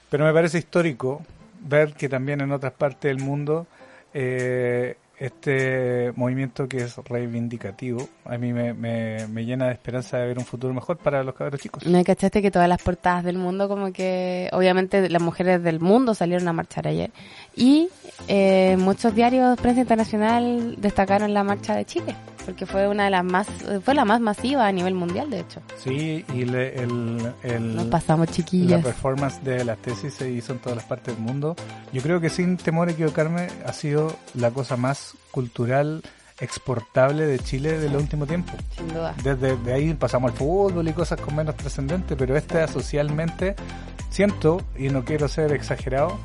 Pero 0.09 0.25
me 0.25 0.33
parece 0.33 0.57
histórico 0.57 1.21
ver 1.59 1.93
que 1.93 2.09
también 2.09 2.41
en 2.41 2.51
otras 2.51 2.73
partes 2.73 3.15
del 3.15 3.23
mundo 3.23 3.67
eh, 4.15 4.97
este 5.19 6.13
movimiento 6.15 6.67
que 6.67 6.77
es 6.77 6.95
reivindicativo 6.97 8.07
a 8.25 8.37
mí 8.37 8.53
me, 8.53 8.73
me, 8.73 9.27
me 9.27 9.43
llena 9.43 9.67
de 9.67 9.73
esperanza 9.73 10.17
de 10.17 10.27
ver 10.27 10.37
un 10.37 10.45
futuro 10.45 10.73
mejor 10.73 10.97
para 10.97 11.23
los 11.23 11.33
cabros 11.35 11.59
chicos. 11.59 11.85
¿No 11.85 12.03
cachaste 12.03 12.41
que 12.41 12.51
todas 12.51 12.69
las 12.69 12.81
portadas 12.81 13.23
del 13.23 13.37
mundo, 13.37 13.67
como 13.67 13.91
que, 13.91 14.49
obviamente 14.53 15.09
las 15.09 15.21
mujeres 15.21 15.63
del 15.63 15.79
mundo 15.79 16.13
salieron 16.13 16.47
a 16.47 16.53
marchar 16.53 16.87
ayer? 16.87 17.11
Y 17.55 17.89
eh, 18.27 18.77
muchos 18.77 19.15
diarios, 19.15 19.59
prensa 19.59 19.81
internacional, 19.81 20.75
destacaron 20.77 21.33
la 21.33 21.43
marcha 21.43 21.75
de 21.75 21.85
Chile, 21.85 22.15
porque 22.45 22.65
fue 22.65 22.87
una 22.87 23.05
de 23.05 23.09
las 23.11 23.23
más, 23.23 23.47
fue 23.83 23.93
la 23.93 24.05
más 24.05 24.19
masiva 24.21 24.65
a 24.67 24.71
nivel 24.71 24.93
mundial, 24.95 25.29
de 25.29 25.39
hecho. 25.41 25.61
Sí, 25.77 26.25
y 26.33 26.45
le- 26.45 26.81
el, 26.81 27.33
el- 27.43 27.75
Nos 27.75 27.85
pasamos 27.87 28.27
la 28.27 28.33
chiquillas. 28.33 28.83
performance 28.83 29.43
de 29.43 29.63
las 29.65 29.77
tesis 29.79 30.13
se 30.13 30.29
hizo 30.31 30.53
en 30.53 30.59
todas 30.59 30.77
las 30.77 30.85
partes 30.85 31.15
del 31.15 31.23
mundo. 31.23 31.55
Yo 31.93 32.01
creo 32.01 32.19
que 32.19 32.29
sin 32.29 32.57
temor 32.57 32.87
a 32.87 32.91
equivocarme 32.91 33.47
ha 33.65 33.73
sido 33.73 34.15
la 34.35 34.51
cosa 34.51 34.77
más 34.77 35.13
cultural 35.31 36.01
exportable 36.41 37.25
de 37.25 37.37
Chile 37.39 37.77
de 37.79 37.89
los 37.89 38.01
últimos 38.01 38.27
tiempos. 38.27 38.55
Sin 38.75 38.87
duda. 38.87 39.13
Desde 39.23 39.57
de 39.57 39.73
ahí 39.73 39.93
pasamos 39.93 40.31
al 40.31 40.37
fútbol 40.37 40.87
y 40.87 40.93
cosas 40.93 41.19
con 41.19 41.35
menos 41.35 41.55
trascendente, 41.55 42.15
pero 42.15 42.37
esta 42.37 42.65
socialmente 42.67 43.55
siento, 44.09 44.61
y 44.77 44.89
no 44.89 45.03
quiero 45.03 45.27
ser 45.27 45.51
exagerado, 45.51 46.17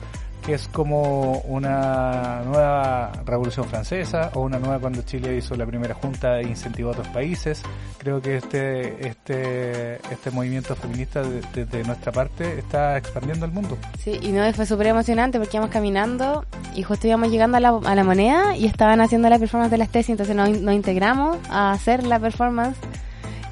que 0.44 0.54
es 0.54 0.68
como 0.68 1.38
una 1.40 2.42
nueva 2.44 3.12
revolución 3.24 3.66
francesa 3.66 4.30
o 4.34 4.40
una 4.40 4.58
nueva 4.58 4.78
cuando 4.78 5.02
Chile 5.02 5.36
hizo 5.36 5.54
la 5.54 5.64
primera 5.66 5.94
junta 5.94 6.38
e 6.40 6.44
incentivó 6.48 6.90
a 6.90 6.92
otros 6.92 7.08
países. 7.08 7.62
Creo 7.98 8.20
que 8.20 8.36
este 8.36 9.08
este 9.08 9.94
este 10.12 10.30
movimiento 10.30 10.74
feminista 10.76 11.22
de- 11.22 11.40
desde 11.54 11.82
nuestra 11.84 12.12
parte 12.12 12.58
está 12.58 12.96
expandiendo 12.98 13.46
el 13.46 13.52
mundo. 13.52 13.78
Sí, 13.98 14.18
y 14.20 14.32
no, 14.32 14.52
fue 14.52 14.66
súper 14.66 14.88
emocionante 14.88 15.38
porque 15.38 15.56
íbamos 15.56 15.72
caminando 15.72 16.44
y 16.74 16.82
justo 16.82 17.06
íbamos 17.06 17.30
llegando 17.30 17.56
a 17.56 17.60
la, 17.60 17.68
a 17.84 17.94
la 17.94 18.04
moneda 18.04 18.56
y 18.56 18.66
estaban 18.66 19.00
haciendo 19.00 19.28
la 19.30 19.38
performance 19.38 19.70
de 19.70 19.78
las 19.78 19.88
tesis, 19.88 20.10
entonces 20.10 20.36
nos, 20.36 20.50
nos 20.60 20.74
integramos 20.74 21.38
a 21.48 21.72
hacer 21.72 22.04
la 22.04 22.18
performance 22.18 22.76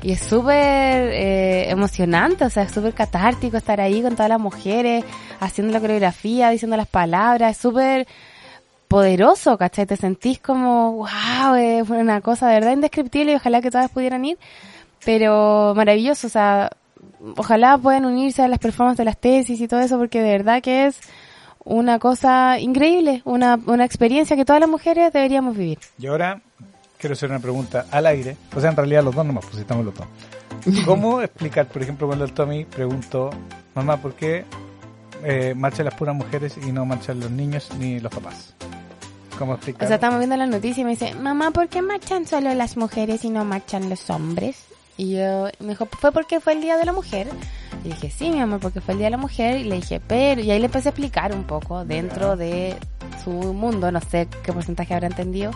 y 0.03 0.13
es 0.13 0.21
súper 0.21 0.57
eh, 1.13 1.71
emocionante, 1.71 2.45
o 2.45 2.51
sea, 2.51 2.65
es 2.65 2.73
súper 2.73 2.93
catártico 2.93 3.57
estar 3.57 3.81
ahí 3.81 4.03
con 4.03 4.15
todas 4.15 4.29
las 4.29 4.41
mujeres, 4.41 5.05
haciendo 5.41 5.73
la 5.73 5.81
coreografía, 5.81 6.51
diciendo 6.51 6.77
las 6.77 6.89
palabras, 6.89 7.53
es 7.53 7.57
súper 7.57 8.07
poderoso, 8.89 9.57
¿cachai? 9.57 9.87
Te 9.87 9.97
sentís 9.97 10.41
como, 10.41 10.93
wow, 10.93 11.55
es 11.55 11.89
una 11.89 12.21
cosa 12.21 12.49
de 12.49 12.55
verdad 12.55 12.73
indescriptible 12.73 13.33
y 13.33 13.37
ojalá 13.37 13.61
que 13.61 13.71
todas 13.71 13.91
pudieran 13.91 14.25
ir, 14.25 14.39
pero 15.05 15.73
maravilloso, 15.77 16.27
o 16.27 16.31
sea, 16.31 16.71
ojalá 17.37 17.79
puedan 17.79 18.05
unirse 18.05 18.43
a 18.43 18.49
las 18.49 18.59
performances 18.59 18.99
de 18.99 19.05
las 19.05 19.19
tesis 19.19 19.61
y 19.61 19.69
todo 19.69 19.81
eso, 19.81 19.99
porque 19.99 20.21
de 20.21 20.33
verdad 20.33 20.63
que 20.63 20.87
es 20.87 20.99
una 21.65 22.01
cosa 22.01 22.59
increíble, 22.59 23.23
una, 23.25 23.59
una 23.67 23.85
experiencia 23.85 24.37
que 24.37 24.45
todas 24.45 24.61
las 24.61 24.69
mujeres 24.69 25.13
deberíamos 25.13 25.57
vivir. 25.57 25.79
Y 25.99 26.09
ahora 26.09 26.43
quiero 27.03 27.15
hacer 27.15 27.31
una 27.31 27.41
pregunta 27.41 27.87
al 27.91 28.07
aire, 28.07 28.37
o 28.55 28.61
sea, 28.61 28.71
en 28.71 28.77
realidad 28.77 29.03
los 29.03 29.13
dos 29.13 29.27
nomás, 29.27 29.45
pues 29.45 29.59
estamos 29.59 29.85
los 29.85 29.93
dos. 29.93 30.07
¿Cómo 30.87 31.21
explicar, 31.21 31.67
por 31.67 31.83
ejemplo, 31.83 32.07
cuando 32.07 32.25
el 32.25 32.33
Tommy 32.33 32.65
preguntó, 32.65 33.31
mamá, 33.75 33.97
¿por 33.97 34.15
qué 34.15 34.45
eh, 35.25 35.53
marchan 35.57 35.87
las 35.87 35.95
puras 35.95 36.15
mujeres 36.15 36.57
y 36.65 36.71
no 36.71 36.87
marchan 36.87 37.19
los 37.19 37.29
niños 37.29 37.71
ni 37.77 37.99
los 37.99 38.15
papás? 38.15 38.55
¿Cómo 39.37 39.55
explicar? 39.55 39.83
O 39.83 39.89
sea, 39.89 39.97
estamos 39.97 40.21
viendo 40.21 40.37
la 40.37 40.47
noticia 40.47 40.83
y 40.83 40.85
me 40.85 40.91
dice, 40.91 41.13
mamá, 41.17 41.51
¿por 41.51 41.69
qué 41.69 41.83
marchan 41.83 42.25
solo 42.25 42.55
las 42.55 42.77
mujeres 42.77 43.25
y 43.25 43.31
no 43.31 43.45
marchan 43.45 43.91
los 43.91 44.09
hombres? 44.09 44.65
Y 44.97 45.17
yo, 45.17 45.49
me 45.59 45.71
dijo, 45.71 45.87
¿fue 45.87 46.13
porque 46.13 46.39
fue 46.39 46.53
el 46.53 46.61
Día 46.61 46.77
de 46.77 46.85
la 46.85 46.93
Mujer? 46.93 47.27
Y 47.85 47.89
dije, 47.89 48.11
sí, 48.11 48.31
mi 48.31 48.39
amor, 48.39 48.61
porque 48.61 48.81
fue 48.81 48.93
el 48.93 48.99
Día 48.99 49.07
de 49.09 49.13
la 49.13 49.17
Mujer. 49.17 49.57
Y 49.57 49.65
le 49.65 49.75
dije, 49.77 50.01
pero, 50.07 50.41
y 50.41 50.53
ahí 50.53 50.61
le 50.61 50.67
empecé 50.67 50.89
a 50.89 50.91
explicar 50.91 51.35
un 51.35 51.43
poco 51.43 51.85
dentro 51.85 52.37
de 52.37 52.77
su 53.25 53.31
mundo, 53.33 53.91
no 53.91 54.01
sé 54.01 54.29
qué 54.45 54.53
porcentaje 54.53 54.95
habrá 54.95 55.09
entendido, 55.09 55.51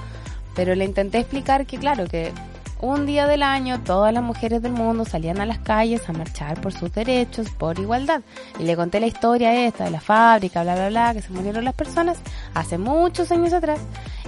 pero 0.57 0.75
le 0.75 0.85
intenté 0.85 1.19
explicar 1.19 1.67
que, 1.67 1.79
claro, 1.79 2.07
que 2.09 2.33
un 2.81 3.07
día 3.07 3.27
del 3.27 3.43
año 3.43 3.81
todas 3.83 4.13
las 4.13 4.23
mujeres 4.23 4.63
del 4.63 4.73
mundo 4.73 5.05
salían 5.05 5.41
a 5.41 5.47
las 5.47 5.59
calles 5.59 6.09
a 6.09 6.13
marchar 6.13 6.61
por 6.61 6.73
sus 6.73 6.93
derechos, 6.93 7.51
por 7.51 7.79
igualdad. 7.79 8.23
Y 8.59 8.65
le 8.65 8.75
conté 8.75 8.99
la 8.99 9.07
historia 9.07 9.67
esta 9.67 9.85
de 9.85 9.91
la 9.91 10.01
fábrica, 10.01 10.63
bla, 10.63 10.75
bla, 10.75 10.89
bla, 10.89 11.15
que 11.15 11.23
se 11.23 11.31
murieron 11.31 11.65
las 11.65 11.75
personas 11.75 12.19
hace 12.55 12.79
muchos 12.79 13.31
años 13.31 13.53
atrás 13.53 13.81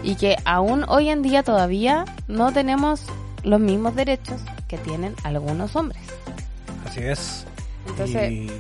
y 0.03 0.15
que 0.17 0.37
aún 0.45 0.85
hoy 0.89 1.09
en 1.09 1.23
día 1.23 1.43
todavía 1.43 2.05
no 2.29 2.53
tenemos 2.53 3.03
los 3.43 3.61
mismos 3.61 3.95
derechos 3.97 4.41
que 4.67 4.79
tienen 4.79 5.15
algunos 5.25 5.77
hombres. 5.77 6.03
Así 6.87 7.01
es. 7.01 7.47
Entonces, 7.87 8.31
y, 8.31 8.51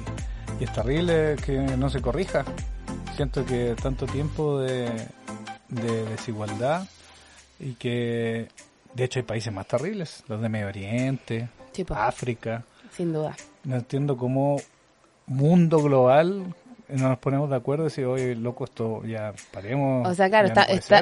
es 0.61 0.73
terrible 0.73 1.37
que 1.45 1.59
no 1.77 1.91
se 1.91 2.01
corrija. 2.01 2.45
Siento 3.15 3.45
que 3.45 3.75
tanto 3.81 4.07
tiempo 4.07 4.59
de, 4.59 4.91
de 5.69 6.05
desigualdad 6.07 6.87
y 7.59 7.75
que 7.75 8.49
de 8.95 9.05
hecho 9.05 9.21
hay 9.21 9.25
países 9.25 9.53
más 9.53 9.67
terribles, 9.67 10.25
los 10.29 10.41
de 10.41 10.49
Medio 10.49 10.69
Oriente, 10.69 11.49
África. 11.91 12.65
Sin 12.93 13.12
duda. 13.12 13.37
No 13.65 13.77
entiendo 13.77 14.17
cómo 14.17 14.57
mundo 15.27 15.83
global 15.83 16.55
no 16.88 17.09
nos 17.11 17.19
ponemos 17.19 17.50
de 17.50 17.57
acuerdo 17.57 17.87
y 17.87 17.91
si 17.91 18.03
hoy 18.03 18.35
loco, 18.35 18.65
esto 18.65 19.05
ya 19.05 19.33
paremos. 19.53 20.09
O 20.09 20.15
sea, 20.15 20.31
claro, 20.31 20.49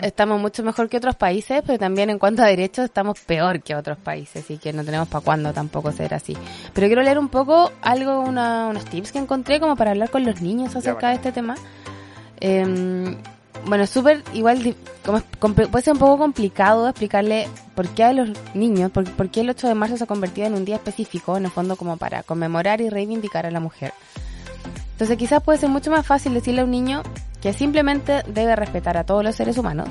estamos 0.03 0.41
mucho 0.41 0.63
mejor 0.63 0.89
que 0.89 0.97
otros 0.97 1.15
países, 1.15 1.63
pero 1.65 1.79
también 1.79 2.11
en 2.11 2.19
cuanto 2.19 2.43
a 2.43 2.47
derechos 2.47 2.87
estamos 2.87 3.21
peor 3.21 3.63
que 3.63 3.75
otros 3.75 3.97
países 3.99 4.51
y 4.51 4.59
que 4.59 4.73
no 4.73 4.85
tenemos 4.85 5.09
para 5.09 5.25
cuándo 5.25 5.53
tampoco 5.53 5.93
ser 5.93 6.13
así. 6.15 6.37
Pero 6.75 6.89
quiero 6.89 7.03
leer 7.03 7.19
un 7.19 7.29
poco 7.29 7.71
algo, 7.83 8.21
unos 8.21 8.85
tips 8.87 9.13
que 9.13 9.19
encontré 9.19 9.61
como 9.61 9.77
para 9.77 9.93
hablar 9.93 10.11
con 10.11 10.25
los 10.25 10.41
niños 10.41 10.75
acerca 10.75 11.11
de 11.11 11.15
este 11.15 11.33
tema. 11.33 11.55
Eh, 12.41 13.17
bueno, 13.65 13.87
súper 13.87 14.23
igual, 14.35 14.77
como, 15.05 15.55
puede 15.55 15.83
ser 15.83 15.95
un 15.95 15.99
poco 15.99 16.19
complicado 16.19 16.89
explicarle 16.89 17.49
por 17.75 17.89
qué 17.89 18.05
a 18.05 18.13
los 18.13 18.31
niños, 18.55 18.91
por, 18.91 19.31
qué 19.31 19.41
el 19.41 19.51
8 19.51 19.69
de 19.69 19.75
marzo 19.75 19.97
se 19.97 20.05
ha 20.05 20.07
convertido 20.07 20.47
en 20.47 20.55
un 20.55 20.65
día 20.65 20.77
específico, 20.77 21.37
en 21.37 21.47
el 21.47 21.51
fondo 21.51 21.77
como 21.77 21.97
para 21.97 22.23
conmemorar 22.23 22.81
y 22.81 22.91
reivindicar 22.91 23.47
a 23.47 23.51
la 23.51 23.61
mujer. 23.61 23.93
Entonces 24.93 25.17
quizás 25.17 25.43
puede 25.43 25.59
ser 25.59 25.69
mucho 25.69 25.91
más 25.91 26.07
fácil 26.07 26.35
decirle 26.35 26.63
a 26.63 26.65
un 26.65 26.71
niño 26.71 27.03
que 27.41 27.53
simplemente 27.53 28.23
debe 28.29 28.57
respetar 28.57 28.97
a 28.97 29.05
todos 29.05 29.23
los 29.23 29.37
seres 29.37 29.59
humanos 29.59 29.89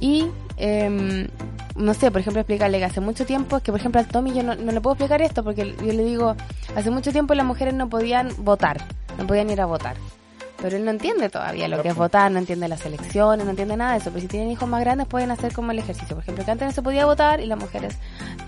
y, 0.00 0.26
eh, 0.56 1.28
no 1.76 1.94
sé, 1.94 2.10
por 2.10 2.20
ejemplo, 2.22 2.40
explicarle 2.40 2.78
que 2.78 2.84
hace 2.86 3.00
mucho 3.00 3.24
tiempo, 3.26 3.58
es 3.58 3.62
que 3.62 3.70
por 3.70 3.80
ejemplo 3.80 4.00
al 4.00 4.08
Tommy 4.08 4.32
yo 4.32 4.42
no 4.42 4.54
le 4.54 4.80
puedo 4.80 4.94
explicar 4.94 5.22
esto 5.22 5.44
porque 5.44 5.76
yo 5.78 5.92
le 5.92 6.04
digo, 6.04 6.34
hace 6.74 6.90
mucho 6.90 7.12
tiempo 7.12 7.34
las 7.34 7.46
mujeres 7.46 7.74
no 7.74 7.88
podían 7.88 8.30
votar, 8.38 8.78
no 9.18 9.26
podían 9.26 9.50
ir 9.50 9.60
a 9.60 9.66
votar. 9.66 9.96
Pero 10.62 10.76
él 10.76 10.84
no 10.84 10.90
entiende 10.90 11.28
todavía 11.28 11.68
lo 11.68 11.82
que 11.82 11.88
es 11.88 11.94
votar, 11.94 12.30
no 12.30 12.38
entiende 12.38 12.68
las 12.68 12.84
elecciones, 12.84 13.44
no 13.44 13.50
entiende 13.50 13.76
nada 13.76 13.92
de 13.92 13.98
eso. 13.98 14.10
Pero 14.10 14.20
si 14.20 14.28
tienen 14.28 14.50
hijos 14.50 14.68
más 14.68 14.80
grandes 14.80 15.06
pueden 15.06 15.30
hacer 15.30 15.52
como 15.52 15.72
el 15.72 15.78
ejercicio. 15.78 16.14
Por 16.16 16.22
ejemplo, 16.22 16.44
que 16.44 16.50
antes 16.50 16.66
no 16.66 16.72
se 16.72 16.82
podía 16.82 17.06
votar 17.06 17.40
y 17.40 17.46
las 17.46 17.58
mujeres 17.58 17.96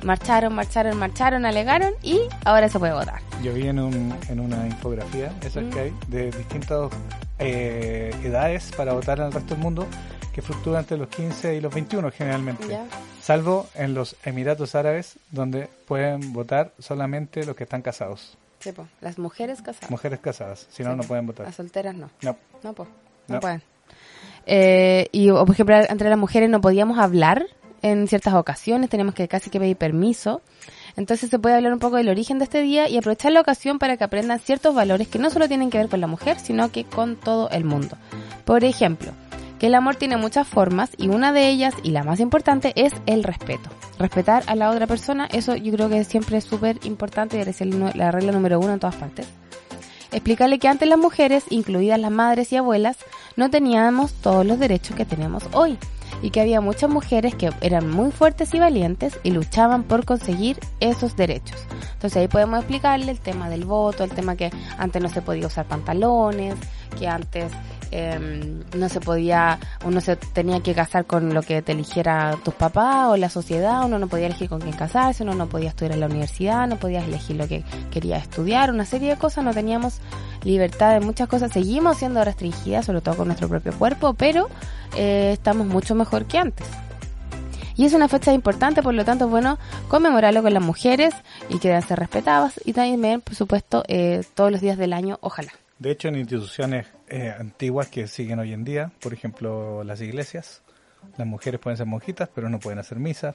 marcharon, 0.02 0.54
marcharon, 0.54 0.98
marcharon, 0.98 1.46
alegaron 1.46 1.94
y 2.02 2.20
ahora 2.44 2.68
se 2.68 2.78
puede 2.78 2.92
votar. 2.92 3.20
Yo 3.42 3.52
vi 3.54 3.68
en, 3.68 3.78
un, 3.78 4.14
en 4.28 4.40
una 4.40 4.66
infografía, 4.66 5.32
esas 5.42 5.64
que 5.72 5.80
hay, 5.80 5.94
de 6.08 6.30
distintas 6.30 6.90
eh, 7.38 8.14
edades 8.22 8.72
para 8.76 8.92
votar 8.92 9.18
en 9.18 9.26
el 9.26 9.32
resto 9.32 9.54
del 9.54 9.62
mundo, 9.62 9.86
que 10.32 10.42
fluctúa 10.42 10.80
entre 10.80 10.96
los 10.96 11.08
15 11.08 11.56
y 11.56 11.60
los 11.60 11.72
21 11.72 12.10
generalmente. 12.10 12.78
Salvo 13.20 13.68
en 13.74 13.94
los 13.94 14.16
Emiratos 14.24 14.74
Árabes, 14.74 15.18
donde 15.30 15.68
pueden 15.86 16.32
votar 16.32 16.72
solamente 16.78 17.44
los 17.44 17.54
que 17.54 17.64
están 17.64 17.82
casados 17.82 18.36
las 19.00 19.18
mujeres 19.18 19.62
casadas. 19.62 19.90
Mujeres 19.90 20.20
casadas, 20.20 20.66
si 20.70 20.82
no, 20.82 20.94
no 20.96 21.02
pueden 21.02 21.26
votar. 21.26 21.46
Las 21.46 21.56
solteras 21.56 21.94
no. 21.94 22.10
No. 22.22 22.36
No, 22.62 22.74
no, 23.28 23.40
pueden. 23.40 23.62
Eh, 24.46 25.08
y, 25.12 25.30
por 25.30 25.50
ejemplo, 25.50 25.76
entre 25.88 26.08
las 26.08 26.18
mujeres 26.18 26.50
no 26.50 26.60
podíamos 26.60 26.98
hablar 26.98 27.46
en 27.82 28.06
ciertas 28.06 28.34
ocasiones, 28.34 28.88
teníamos 28.90 29.14
que 29.14 29.28
casi 29.28 29.50
que 29.50 29.58
pedir 29.58 29.76
permiso. 29.76 30.40
Entonces 30.96 31.30
se 31.30 31.38
puede 31.38 31.56
hablar 31.56 31.72
un 31.72 31.78
poco 31.78 31.96
del 31.96 32.08
origen 32.08 32.38
de 32.38 32.44
este 32.44 32.62
día 32.62 32.88
y 32.88 32.96
aprovechar 32.96 33.32
la 33.32 33.40
ocasión 33.40 33.78
para 33.78 33.96
que 33.96 34.04
aprendan 34.04 34.38
ciertos 34.38 34.74
valores 34.74 35.08
que 35.08 35.18
no 35.18 35.30
solo 35.30 35.48
tienen 35.48 35.70
que 35.70 35.78
ver 35.78 35.88
con 35.88 36.00
la 36.00 36.06
mujer, 36.06 36.38
sino 36.38 36.70
que 36.70 36.84
con 36.84 37.16
todo 37.16 37.50
el 37.50 37.64
mundo. 37.64 37.96
Por 38.44 38.64
ejemplo, 38.64 39.12
que 39.62 39.68
el 39.68 39.76
amor 39.76 39.94
tiene 39.94 40.16
muchas 40.16 40.48
formas 40.48 40.90
y 40.98 41.06
una 41.06 41.30
de 41.30 41.48
ellas, 41.48 41.72
y 41.84 41.92
la 41.92 42.02
más 42.02 42.18
importante, 42.18 42.72
es 42.74 42.92
el 43.06 43.22
respeto. 43.22 43.70
Respetar 43.96 44.42
a 44.48 44.56
la 44.56 44.68
otra 44.70 44.88
persona, 44.88 45.28
eso 45.30 45.54
yo 45.54 45.72
creo 45.72 45.88
que 45.88 46.02
siempre 46.02 46.38
es 46.38 46.42
súper 46.42 46.80
importante 46.82 47.36
y 47.36 47.42
es 47.42 47.60
la 47.94 48.10
regla 48.10 48.32
número 48.32 48.58
uno 48.58 48.72
en 48.72 48.80
todas 48.80 48.96
partes. 48.96 49.28
Explicarle 50.10 50.58
que 50.58 50.66
antes 50.66 50.88
las 50.88 50.98
mujeres, 50.98 51.44
incluidas 51.48 52.00
las 52.00 52.10
madres 52.10 52.52
y 52.52 52.56
abuelas, 52.56 52.96
no 53.36 53.50
teníamos 53.50 54.14
todos 54.14 54.44
los 54.44 54.58
derechos 54.58 54.96
que 54.96 55.04
tenemos 55.04 55.44
hoy 55.52 55.78
y 56.22 56.30
que 56.30 56.40
había 56.40 56.60
muchas 56.60 56.90
mujeres 56.90 57.36
que 57.36 57.52
eran 57.60 57.88
muy 57.88 58.10
fuertes 58.10 58.52
y 58.54 58.58
valientes 58.58 59.20
y 59.22 59.30
luchaban 59.30 59.84
por 59.84 60.04
conseguir 60.04 60.58
esos 60.80 61.14
derechos. 61.14 61.64
Entonces 61.92 62.16
ahí 62.16 62.26
podemos 62.26 62.58
explicarle 62.58 63.12
el 63.12 63.20
tema 63.20 63.48
del 63.48 63.64
voto, 63.64 64.02
el 64.02 64.10
tema 64.10 64.34
que 64.34 64.50
antes 64.76 65.00
no 65.00 65.08
se 65.08 65.22
podía 65.22 65.46
usar 65.46 65.66
pantalones, 65.66 66.56
que 66.98 67.06
antes 67.06 67.52
Em, 67.94 68.64
no 68.74 68.88
se 68.88 69.00
podía, 69.00 69.58
uno 69.84 70.00
se 70.00 70.16
tenía 70.16 70.60
que 70.60 70.74
casar 70.74 71.04
con 71.04 71.34
lo 71.34 71.42
que 71.42 71.60
te 71.60 71.72
eligiera 71.72 72.38
tus 72.42 72.54
papás 72.54 73.08
o 73.10 73.18
la 73.18 73.28
sociedad, 73.28 73.84
uno 73.84 73.98
no 73.98 74.08
podía 74.08 74.26
elegir 74.26 74.48
con 74.48 74.62
quién 74.62 74.74
casarse, 74.74 75.22
uno 75.24 75.34
no 75.34 75.46
podía 75.46 75.68
estudiar 75.68 75.92
en 75.92 76.00
la 76.00 76.06
universidad, 76.06 76.66
no 76.66 76.76
podías 76.76 77.04
elegir 77.04 77.36
lo 77.36 77.46
que 77.46 77.64
quería 77.90 78.16
estudiar, 78.16 78.70
una 78.70 78.86
serie 78.86 79.10
de 79.10 79.16
cosas, 79.18 79.44
no 79.44 79.52
teníamos 79.52 80.00
libertad 80.42 80.94
de 80.94 81.00
muchas 81.00 81.28
cosas, 81.28 81.52
seguimos 81.52 81.98
siendo 81.98 82.24
restringidas, 82.24 82.86
sobre 82.86 83.02
todo 83.02 83.18
con 83.18 83.26
nuestro 83.26 83.50
propio 83.50 83.74
cuerpo, 83.74 84.14
pero 84.14 84.48
eh, 84.96 85.32
estamos 85.34 85.66
mucho 85.66 85.94
mejor 85.94 86.24
que 86.24 86.38
antes. 86.38 86.66
Y 87.76 87.84
es 87.84 87.92
una 87.92 88.08
fecha 88.08 88.32
importante, 88.32 88.82
por 88.82 88.94
lo 88.94 89.04
tanto, 89.04 89.28
bueno, 89.28 89.58
conmemorarlo 89.88 90.42
con 90.42 90.54
las 90.54 90.62
mujeres 90.62 91.12
y 91.50 91.58
que 91.58 91.68
deben 91.68 91.82
ser 91.82 91.98
respetadas 91.98 92.58
y 92.64 92.72
también, 92.72 93.20
por 93.20 93.34
supuesto, 93.34 93.82
eh, 93.86 94.24
todos 94.34 94.50
los 94.50 94.62
días 94.62 94.78
del 94.78 94.94
año, 94.94 95.18
ojalá. 95.20 95.52
De 95.78 95.90
hecho, 95.90 96.08
en 96.08 96.16
instituciones 96.16 96.86
eh, 97.12 97.30
antiguas 97.38 97.88
que 97.88 98.08
siguen 98.08 98.38
hoy 98.38 98.54
en 98.54 98.64
día, 98.64 98.90
por 99.02 99.12
ejemplo, 99.12 99.84
las 99.84 100.00
iglesias, 100.00 100.62
las 101.18 101.26
mujeres 101.26 101.60
pueden 101.60 101.76
ser 101.76 101.84
monjitas, 101.84 102.30
pero 102.34 102.48
no 102.48 102.58
pueden 102.58 102.78
hacer 102.78 102.98
misa, 102.98 103.34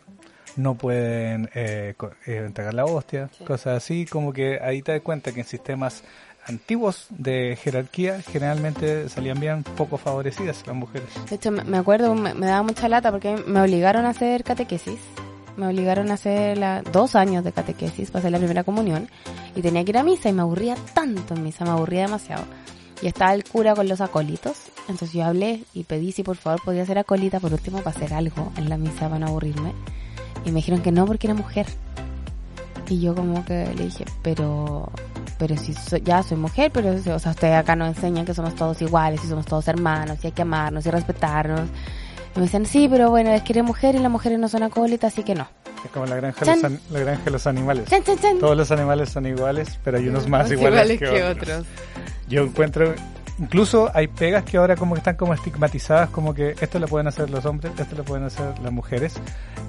no 0.56 0.74
pueden 0.76 1.48
eh, 1.54 1.94
eh, 2.26 2.44
entregar 2.48 2.74
la 2.74 2.86
hostia, 2.86 3.30
cosas 3.46 3.78
así, 3.78 4.08
como 4.08 4.34
que 4.34 4.60
ahí 4.60 4.82
te 4.82 4.94
das 4.94 5.02
cuenta 5.02 5.32
que 5.32 5.42
en 5.42 5.46
sistemas 5.46 6.04
antiguos 6.48 7.06
de 7.10 7.56
jerarquía 7.62 8.20
generalmente 8.24 9.10
salían 9.10 9.40
bien 9.40 9.64
poco 9.64 9.98
favorecidas 9.98 10.66
las 10.66 10.76
mujeres. 10.76 11.10
De 11.30 11.36
hecho, 11.36 11.52
me 11.52 11.78
acuerdo, 11.78 12.16
me, 12.16 12.34
daba 12.34 12.64
mucha 12.64 12.90
lata 12.90 13.12
porque 13.12 13.38
me 13.46 13.62
obligaron 13.62 14.06
a 14.06 14.10
hacer 14.10 14.44
catequesis. 14.44 15.00
Me 15.56 15.68
obligaron 15.68 16.10
a 16.10 16.16
hacer 16.16 16.58
la, 16.58 16.82
dos 16.82 17.16
años 17.16 17.44
de 17.44 17.52
catequesis 17.52 18.10
para 18.10 18.20
hacer 18.20 18.32
la 18.32 18.38
primera 18.38 18.64
comunión. 18.64 19.08
Y 19.56 19.62
tenía 19.62 19.84
que 19.84 19.92
ir 19.92 19.98
a 19.98 20.04
misa 20.04 20.30
y 20.30 20.34
me 20.34 20.42
aburría 20.42 20.76
tanto 20.94 21.34
en 21.34 21.44
misa, 21.44 21.66
me 21.66 21.72
aburría 21.72 22.04
demasiado. 22.04 22.46
Y 23.02 23.08
estaba 23.08 23.34
el 23.34 23.44
cura 23.44 23.76
con 23.76 23.88
los 23.88 24.02
acólitos, 24.02 24.58
entonces 24.88 25.14
yo 25.14 25.24
hablé 25.24 25.64
y 25.74 25.84
pedí 25.84 26.12
si 26.12 26.24
por 26.24 26.36
favor 26.36 26.62
podía 26.64 26.86
ser 26.86 26.98
acólita 26.98 27.40
por 27.40 27.54
último 27.54 27.78
para 27.80 27.96
hacer 27.96 28.14
algo 28.14 28.52
en 28.58 28.70
la 28.70 28.78
misa 28.78 29.08
para 29.08 29.20
no 29.20 29.28
aburrirme. 29.28 29.74
Y 30.46 30.52
me 30.52 30.58
dijeron 30.58 30.82
que 30.82 30.92
no 30.92 31.06
porque 31.06 31.28
era 31.28 31.34
mujer. 31.34 31.68
Y 32.90 33.02
yo 33.02 33.14
como 33.14 33.44
que 33.46 33.74
le 33.76 33.86
dije, 33.86 34.06
pero 34.24 34.90
pero 35.38 35.56
si 35.56 35.74
ya 36.04 36.24
soy 36.24 36.38
mujer, 36.38 36.72
pero 36.74 36.92
o 36.92 37.20
sea, 37.20 37.32
ustedes 37.32 37.56
acá 37.56 37.76
nos 37.76 37.90
enseñan 37.96 38.26
que 38.26 38.34
somos 38.34 38.56
todos 38.56 38.82
iguales 38.82 39.24
y 39.24 39.28
somos 39.28 39.46
todos 39.46 39.68
hermanos 39.68 40.18
y 40.24 40.28
hay 40.28 40.34
que 40.34 40.42
amarnos 40.42 40.86
y 40.86 40.90
respetarnos. 40.90 41.70
Y 42.38 42.40
me 42.40 42.46
dicen, 42.46 42.68
sí, 42.68 42.88
pero 42.88 43.10
bueno, 43.10 43.32
es 43.32 43.42
que 43.42 43.54
eres 43.54 43.64
mujer 43.64 43.96
y 43.96 43.98
las 43.98 44.12
mujeres 44.12 44.38
no 44.38 44.48
son 44.48 44.62
acólitas, 44.62 45.12
así 45.12 45.24
que 45.24 45.34
no. 45.34 45.48
Es 45.84 45.90
como 45.90 46.06
la 46.06 46.18
granja, 46.18 46.46
de 46.46 46.62
los, 46.62 46.92
la 46.92 47.00
granja 47.00 47.24
de 47.24 47.32
los 47.32 47.48
animales. 47.48 47.90
Todos 48.40 48.56
los 48.56 48.70
animales 48.70 49.10
son 49.10 49.26
iguales, 49.26 49.80
pero 49.84 49.98
hay 49.98 50.08
unos 50.08 50.28
más 50.28 50.52
iguales, 50.52 51.00
que, 51.00 51.24
otros. 51.24 51.66
Yo 52.28 52.44
encuentro, 52.44 52.94
incluso 53.40 53.90
hay 53.92 54.08
pegas 54.08 54.44
que 54.44 54.58
ahora 54.58 54.76
como 54.76 54.94
que 54.94 55.00
están 55.00 55.16
como 55.16 55.34
estigmatizadas, 55.34 56.12
como 56.12 56.36
que 56.36 56.54
esto 56.62 56.78
lo 56.78 56.88
pueden 56.88 57.08
hacer 57.08 57.28
los 57.32 57.44
hombres, 57.46 57.74
esto 57.76 57.96
lo 57.96 58.04
pueden 58.04 58.26
hacer 58.26 58.60
las 58.60 58.72
mujeres. 58.72 59.16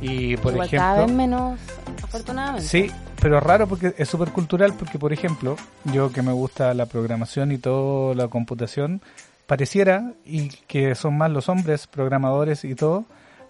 Y 0.03 0.37
por 0.37 0.53
ejemplo... 0.53 0.79
Cada 0.79 1.07
vez 1.07 1.11
menos, 1.11 1.59
afortunadamente. 2.03 2.69
Sí, 2.69 2.91
pero 3.19 3.41
raro 3.41 3.67
porque 3.67 3.95
es 3.97 4.07
súper 4.11 4.29
cultural, 4.29 4.75
porque 4.79 4.99
por 4.99 5.15
ejemplo, 5.15 5.57
yo 5.85 6.13
que 6.13 6.21
me 6.21 6.33
gusta 6.33 6.75
la 6.75 6.85
programación 6.85 7.51
y 7.51 7.57
toda 7.57 8.15
la 8.15 8.29
computación, 8.29 9.01
pareciera 9.49 10.13
y 10.27 10.51
que 10.69 10.95
son 10.95 11.17
más 11.17 11.31
los 11.31 11.49
hombres 11.49 11.87
programadores 11.87 12.65
y 12.65 12.75
todo, 12.75 13.07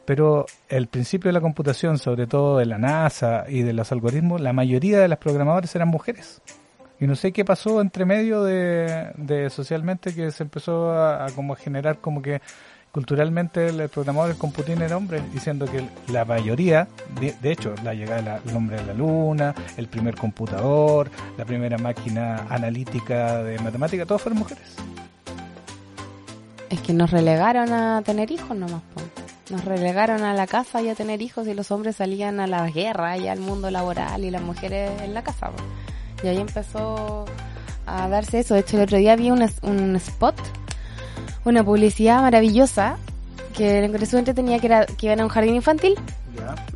pero 0.06 0.46
el 0.68 0.86
principio 0.86 1.28
de 1.28 1.32
la 1.32 1.40
computación, 1.40 1.98
sobre 1.98 2.28
todo 2.28 2.58
de 2.58 2.66
la 2.66 2.78
NASA 2.78 3.46
y 3.48 3.62
de 3.62 3.72
los 3.72 3.90
algoritmos, 3.90 4.40
la 4.40 4.52
mayoría 4.52 5.00
de 5.00 5.08
las 5.08 5.18
programadores 5.18 5.74
eran 5.74 5.88
mujeres. 5.88 6.40
Y 7.00 7.08
no 7.08 7.16
sé 7.16 7.32
qué 7.32 7.44
pasó 7.44 7.80
entre 7.80 8.04
medio 8.04 8.44
de, 8.44 9.48
socialmente 9.50 10.14
que 10.14 10.30
se 10.30 10.44
empezó 10.44 10.92
a, 10.92 11.26
como 11.34 11.56
generar 11.56 11.98
como 11.98 12.22
que 12.22 12.40
culturalmente 12.92 13.66
el, 13.66 13.88
programador 13.88 14.38
con 14.38 14.52
Putin 14.52 14.80
era 14.80 14.96
hombre, 14.96 15.20
diciendo 15.34 15.66
que 15.66 15.84
la 16.12 16.24
mayoría, 16.24 16.86
de, 17.20 17.50
hecho, 17.50 17.74
la 17.82 17.92
llegada 17.92 18.38
del 18.38 18.56
hombre 18.56 18.78
a 18.78 18.82
la 18.82 18.94
luna, 18.94 19.52
el 19.76 19.88
primer 19.88 20.14
computador, 20.14 21.10
la 21.36 21.44
primera 21.44 21.76
máquina 21.76 22.46
analítica 22.48 23.42
de 23.42 23.58
matemática, 23.58 24.06
todos 24.06 24.22
fueron 24.22 24.38
mujeres. 24.38 24.76
Es 26.70 26.80
que 26.80 26.92
nos 26.92 27.10
relegaron 27.10 27.72
a 27.72 28.02
tener 28.02 28.30
hijos 28.30 28.56
nomás. 28.56 28.82
po. 28.94 29.00
Nos 29.50 29.64
relegaron 29.64 30.22
a 30.24 30.34
la 30.34 30.46
casa 30.46 30.82
y 30.82 30.88
a 30.90 30.94
tener 30.94 31.22
hijos 31.22 31.46
y 31.46 31.54
los 31.54 31.70
hombres 31.70 31.96
salían 31.96 32.38
a 32.40 32.46
la 32.46 32.68
guerra 32.68 33.16
y 33.16 33.28
al 33.28 33.40
mundo 33.40 33.70
laboral 33.70 34.24
y 34.24 34.30
las 34.30 34.42
mujeres 34.42 34.90
en 35.02 35.14
la 35.14 35.22
casa. 35.22 35.48
po. 35.50 35.62
Y 36.22 36.28
ahí 36.28 36.36
empezó 36.38 37.24
a 37.86 38.08
darse 38.08 38.40
eso. 38.40 38.54
De 38.54 38.60
hecho, 38.60 38.76
el 38.76 38.82
otro 38.82 38.98
día 38.98 39.16
vi 39.16 39.30
un, 39.30 39.40
es- 39.40 39.60
un 39.62 39.96
spot, 39.96 40.36
una 41.44 41.64
publicidad 41.64 42.20
maravillosa 42.20 42.96
que 43.56 43.78
encontré 43.84 44.04
súper 44.06 44.20
entretenida 44.20 44.58
que, 44.58 44.66
era, 44.66 44.84
que 44.86 45.06
iban 45.06 45.20
a 45.20 45.24
un 45.24 45.30
jardín 45.30 45.54
infantil. 45.54 45.94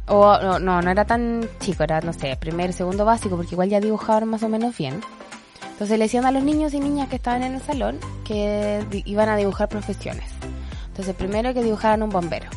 O 0.09 0.37
no, 0.43 0.59
no, 0.59 0.83
no 0.83 0.91
era 0.91 1.05
tan 1.05 1.47
chico, 1.61 1.85
era, 1.85 2.01
no 2.01 2.13
sé, 2.13 2.35
primer, 2.37 2.73
segundo 2.73 3.05
básico, 3.05 3.37
porque 3.37 3.55
igual 3.55 3.69
ya 3.69 3.81
dibujaban 3.81 4.29
más 4.29 4.43
o 4.43 4.49
menos 4.49 4.77
bien. 4.77 5.01
Entonces 5.83 5.99
le 5.99 6.05
decían 6.05 6.25
a 6.27 6.31
los 6.31 6.45
niños 6.45 6.75
y 6.75 6.79
niñas 6.79 7.09
que 7.09 7.17
estaban 7.17 7.43
en 7.43 7.55
el 7.55 7.61
salón 7.61 7.99
que 8.25 8.87
iban 9.05 9.29
a 9.29 9.35
dibujar 9.35 9.69
profesiones. 9.69 10.31
Entonces 10.87 11.13
primero 11.13 11.53
que 11.53 11.61
dibujaran 11.61 12.05
un 12.05 12.11
bombero. 12.11 12.49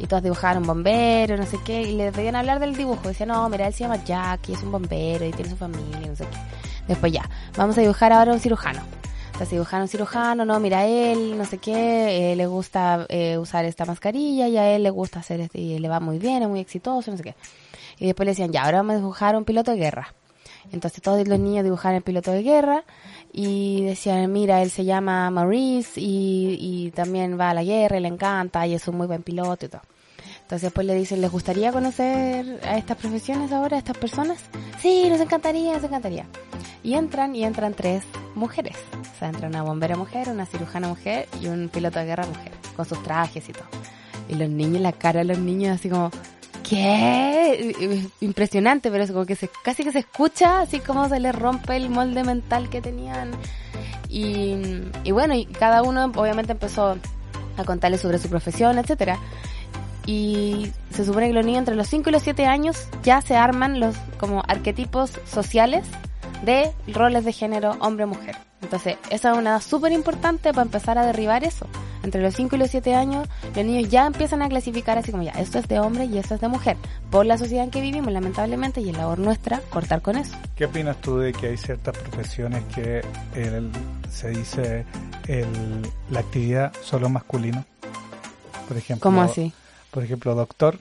Y 0.00 0.08
todos 0.08 0.24
dibujaban 0.24 0.56
un 0.58 0.66
bombero, 0.66 1.36
no 1.36 1.46
sé 1.46 1.56
qué, 1.64 1.82
y 1.82 1.94
le 1.94 2.10
pedían 2.10 2.34
hablar 2.34 2.58
del 2.58 2.74
dibujo. 2.74 3.06
Decían, 3.06 3.28
no, 3.28 3.48
mira, 3.48 3.68
él 3.68 3.74
se 3.74 3.84
llama 3.84 4.02
Jack 4.02 4.48
y 4.48 4.54
es 4.54 4.62
un 4.64 4.72
bombero 4.72 5.24
y 5.24 5.30
tiene 5.30 5.50
su 5.50 5.56
familia, 5.56 6.00
no 6.00 6.16
sé 6.16 6.24
qué. 6.24 6.36
Después 6.88 7.12
ya, 7.12 7.30
vamos 7.56 7.78
a 7.78 7.80
dibujar 7.80 8.12
ahora 8.12 8.32
un 8.32 8.40
cirujano. 8.40 8.80
Entonces 9.26 9.50
dibujaron 9.50 9.82
un 9.82 9.88
cirujano, 9.88 10.44
no, 10.44 10.58
mira, 10.58 10.84
él, 10.84 11.38
no 11.38 11.44
sé 11.44 11.58
qué, 11.58 12.32
eh, 12.32 12.34
le 12.34 12.46
gusta 12.48 13.06
eh, 13.08 13.38
usar 13.38 13.66
esta 13.66 13.84
mascarilla 13.84 14.48
y 14.48 14.56
a 14.56 14.74
él 14.74 14.82
le 14.82 14.90
gusta 14.90 15.20
hacer 15.20 15.38
este, 15.38 15.60
y 15.60 15.78
le 15.78 15.88
va 15.88 16.00
muy 16.00 16.18
bien, 16.18 16.42
es 16.42 16.48
muy 16.48 16.58
exitoso, 16.58 17.12
no 17.12 17.16
sé 17.16 17.22
qué. 17.22 17.36
Y 18.00 18.06
después 18.06 18.26
le 18.26 18.32
decían, 18.32 18.50
ya, 18.50 18.64
ahora 18.64 18.78
vamos 18.78 18.94
a 18.94 18.96
dibujar 18.96 19.36
un 19.36 19.44
piloto 19.44 19.70
de 19.70 19.76
guerra. 19.76 20.12
Entonces 20.72 21.02
todos 21.02 21.26
los 21.26 21.38
niños 21.38 21.64
dibujaban 21.64 21.96
el 21.96 22.02
piloto 22.02 22.30
de 22.30 22.42
guerra 22.42 22.84
y 23.32 23.84
decían, 23.84 24.32
mira, 24.32 24.62
él 24.62 24.70
se 24.70 24.84
llama 24.84 25.30
Maurice 25.30 26.00
y, 26.00 26.92
también 26.94 27.38
va 27.38 27.50
a 27.50 27.54
la 27.54 27.64
guerra 27.64 27.98
y 27.98 28.00
le 28.00 28.08
encanta 28.08 28.66
y 28.66 28.74
es 28.74 28.86
un 28.88 28.96
muy 28.96 29.06
buen 29.06 29.22
piloto 29.22 29.66
y 29.66 29.68
todo. 29.68 29.82
Entonces 30.42 30.62
después 30.62 30.86
le 30.86 30.94
dicen, 30.94 31.20
¿les 31.20 31.30
gustaría 31.30 31.72
conocer 31.72 32.60
a 32.64 32.76
estas 32.76 32.98
profesiones 32.98 33.50
ahora, 33.50 33.76
a 33.76 33.78
estas 33.78 33.96
personas? 33.96 34.38
Sí, 34.80 35.08
nos 35.08 35.20
encantaría, 35.20 35.74
nos 35.74 35.84
encantaría. 35.84 36.26
Y 36.82 36.94
entran, 36.94 37.34
y 37.34 37.44
entran 37.44 37.72
tres 37.72 38.04
mujeres. 38.34 38.76
O 38.92 39.18
sea, 39.18 39.28
entra 39.28 39.48
una 39.48 39.62
bombera 39.62 39.96
mujer, 39.96 40.28
una 40.28 40.44
cirujana 40.44 40.88
mujer 40.88 41.28
y 41.40 41.46
un 41.46 41.70
piloto 41.70 41.98
de 41.98 42.04
guerra 42.04 42.26
mujer, 42.26 42.52
con 42.76 42.84
sus 42.84 43.02
trajes 43.02 43.48
y 43.48 43.52
todo. 43.52 43.64
Y 44.28 44.34
los 44.34 44.50
niños, 44.50 44.82
la 44.82 44.92
cara 44.92 45.20
de 45.20 45.24
los 45.24 45.38
niños 45.38 45.76
así 45.76 45.88
como, 45.88 46.10
¿qué? 46.68 48.08
Impresionante, 48.20 48.90
pero 48.90 49.04
es 49.04 49.12
como 49.12 49.26
que 49.26 49.36
se, 49.36 49.48
casi 49.62 49.84
que 49.84 49.92
se 49.92 50.00
escucha 50.00 50.60
así 50.60 50.80
como 50.80 51.08
se 51.08 51.20
les 51.20 51.34
rompe 51.34 51.76
el 51.76 51.90
molde 51.90 52.24
mental 52.24 52.68
que 52.68 52.80
tenían. 52.80 53.30
Y, 54.08 54.56
y 55.04 55.12
bueno, 55.12 55.34
y 55.34 55.46
cada 55.46 55.82
uno 55.82 56.04
obviamente 56.16 56.52
empezó 56.52 56.96
a 57.56 57.64
contarle 57.64 57.98
sobre 57.98 58.18
su 58.18 58.28
profesión, 58.28 58.78
etcétera. 58.78 59.18
Y 60.06 60.70
se 60.90 61.04
supone 61.04 61.28
que 61.28 61.32
los 61.32 61.46
niños 61.46 61.60
entre 61.60 61.76
los 61.76 61.88
5 61.88 62.10
y 62.10 62.12
los 62.12 62.22
7 62.22 62.46
años 62.46 62.88
ya 63.02 63.20
se 63.20 63.36
arman 63.36 63.80
los 63.80 63.96
como 64.18 64.42
arquetipos 64.46 65.12
sociales 65.24 65.86
de 66.44 66.72
roles 66.88 67.24
de 67.24 67.32
género 67.32 67.76
hombre-mujer. 67.80 68.36
Entonces, 68.64 68.96
esa 69.10 69.32
es 69.32 69.38
una 69.38 69.50
edad 69.50 69.60
súper 69.62 69.92
importante 69.92 70.50
para 70.52 70.62
empezar 70.62 70.98
a 70.98 71.06
derribar 71.06 71.44
eso. 71.44 71.66
Entre 72.02 72.20
los 72.20 72.34
5 72.34 72.56
y 72.56 72.58
los 72.58 72.70
7 72.70 72.94
años, 72.94 73.28
los 73.54 73.64
niños 73.64 73.88
ya 73.88 74.06
empiezan 74.06 74.42
a 74.42 74.48
clasificar 74.48 74.98
así 74.98 75.10
como 75.10 75.22
ya, 75.22 75.32
esto 75.32 75.58
es 75.58 75.68
de 75.68 75.78
hombre 75.78 76.04
y 76.06 76.18
esto 76.18 76.34
es 76.34 76.40
de 76.40 76.48
mujer. 76.48 76.76
Por 77.10 77.24
la 77.24 77.38
sociedad 77.38 77.64
en 77.64 77.70
que 77.70 77.80
vivimos, 77.80 78.12
lamentablemente, 78.12 78.80
y 78.80 78.90
es 78.90 78.96
labor 78.96 79.18
nuestra 79.18 79.60
cortar 79.70 80.02
con 80.02 80.16
eso. 80.18 80.34
¿Qué 80.56 80.64
opinas 80.66 81.00
tú 81.00 81.18
de 81.18 81.32
que 81.32 81.46
hay 81.48 81.56
ciertas 81.56 81.96
profesiones 81.96 82.62
que 82.74 83.02
el- 83.34 83.70
se 84.10 84.30
dice 84.30 84.84
el, 85.28 85.46
la 86.10 86.20
actividad 86.20 86.72
solo 86.82 87.08
masculino? 87.08 87.64
Por 88.68 88.76
ejemplo, 88.76 89.02
¿Cómo 89.02 89.22
así? 89.22 89.52
Por 89.90 90.02
ejemplo, 90.04 90.34
doctor. 90.34 90.78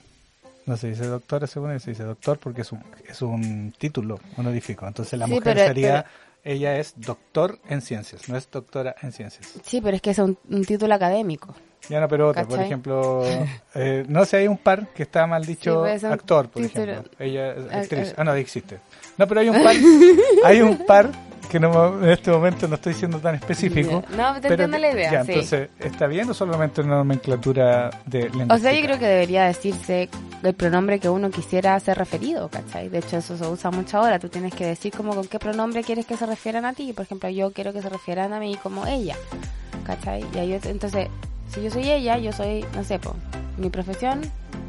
No 0.66 0.78
se 0.78 0.88
dice 0.88 1.06
doctora 1.06 1.46
según 1.46 1.78
se 1.82 1.92
dice 1.92 2.04
doctor 2.04 2.40
porque 2.40 2.62
es 2.62 2.72
un, 2.72 2.82
es 3.10 3.22
un 3.22 3.74
título 3.78 4.20
honorífico. 4.38 4.88
Entonces 4.88 5.20
la 5.20 5.26
Sí, 5.26 5.32
mujer 5.34 5.56
pero- 5.56 5.68
sería, 5.68 6.06
ella 6.44 6.78
es 6.78 6.94
doctor 6.98 7.60
en 7.70 7.82
ciencias, 7.82 8.28
no 8.30 8.38
es 8.38 8.50
doctora 8.52 8.96
en 9.02 9.12
ciencias. 9.12 9.48
Sí, 9.64 9.82
pero 9.82 9.96
es 9.96 10.02
que 10.02 10.12
es 10.12 10.20
un, 10.20 10.38
un 10.50 10.66
título 10.66 10.94
académico. 10.94 11.54
Ya 11.90 12.00
no, 12.00 12.08
pero 12.08 12.30
otra, 12.30 12.46
por 12.46 12.60
ejemplo, 12.62 13.24
eh, 13.76 14.06
no 14.08 14.24
sé, 14.26 14.38
hay 14.38 14.48
un 14.48 14.58
par 14.58 14.88
que 14.94 15.04
está 15.04 15.28
mal 15.28 15.46
dicho 15.46 15.82
un 15.82 16.06
actor, 16.12 16.50
por 16.50 16.62
título- 16.64 16.92
ejemplo. 16.92 17.12
Ella 17.20 17.52
es 17.54 17.72
actriz. 17.74 18.14
Ah, 18.18 18.24
no, 18.24 18.34
existe. 18.36 18.80
No, 19.18 19.28
pero 19.28 19.42
hay 19.42 19.50
un 19.50 19.62
par, 19.64 19.76
hay 20.46 20.62
un 20.62 20.78
par 20.86 21.10
que 21.54 21.60
no, 21.60 22.04
en 22.04 22.10
este 22.10 22.32
momento 22.32 22.68
no 22.68 22.74
estoy 22.76 22.96
siendo 22.96 23.20
tan 23.20 23.36
específico. 23.36 24.04
No, 24.18 24.34
te 24.34 24.42
pero 24.50 24.64
entiendo 24.64 24.80
la 24.80 24.92
idea, 24.92 25.12
Ya, 25.12 25.24
sí. 25.24 25.34
entonces, 25.34 25.70
¿está 25.80 26.08
bien 26.08 26.28
o 26.28 26.34
solamente 26.34 26.82
una 26.82 26.96
nomenclatura 26.96 27.92
de 28.08 28.24
O 28.24 28.24
lingüística? 28.24 28.58
sea, 28.58 28.74
yo 28.74 28.82
creo 28.84 28.98
que 28.98 29.06
debería 29.06 29.44
decirse 29.46 30.10
el 30.42 30.54
pronombre 30.56 31.00
que 31.00 31.10
uno 31.10 31.30
quisiera 31.30 31.80
ser 31.80 32.00
referido, 32.00 32.50
¿cachai? 32.50 32.90
De 32.90 32.98
hecho, 32.98 33.18
eso 33.18 33.38
se 33.38 33.46
usa 33.48 33.70
mucho 33.70 34.00
ahora. 34.00 34.18
Tú 34.18 34.30
tienes 34.30 34.52
que 34.56 34.66
decir 34.66 34.92
como 34.92 35.14
con 35.14 35.28
qué 35.28 35.38
pronombre 35.38 35.84
quieres 35.84 36.08
que 36.08 36.18
se 36.18 36.26
refieran 36.26 36.66
a 36.66 36.74
ti. 36.74 36.92
Por 36.92 37.06
ejemplo, 37.06 37.30
yo 37.30 37.54
quiero 37.54 37.72
que 37.72 37.84
se 37.84 37.90
refieran 37.90 38.34
a 38.34 38.40
mí 38.40 38.58
como 38.64 38.88
ella, 38.88 39.16
¿cachai? 39.86 40.26
Y 40.34 40.40
ahí, 40.40 40.60
entonces, 40.64 41.08
si 41.54 41.62
yo 41.62 41.70
soy 41.70 41.88
ella, 41.88 42.18
yo 42.18 42.32
soy, 42.34 42.66
no 42.76 42.84
sé, 42.84 42.98
po, 42.98 43.16
mi 43.58 43.70
profesión 43.70 44.22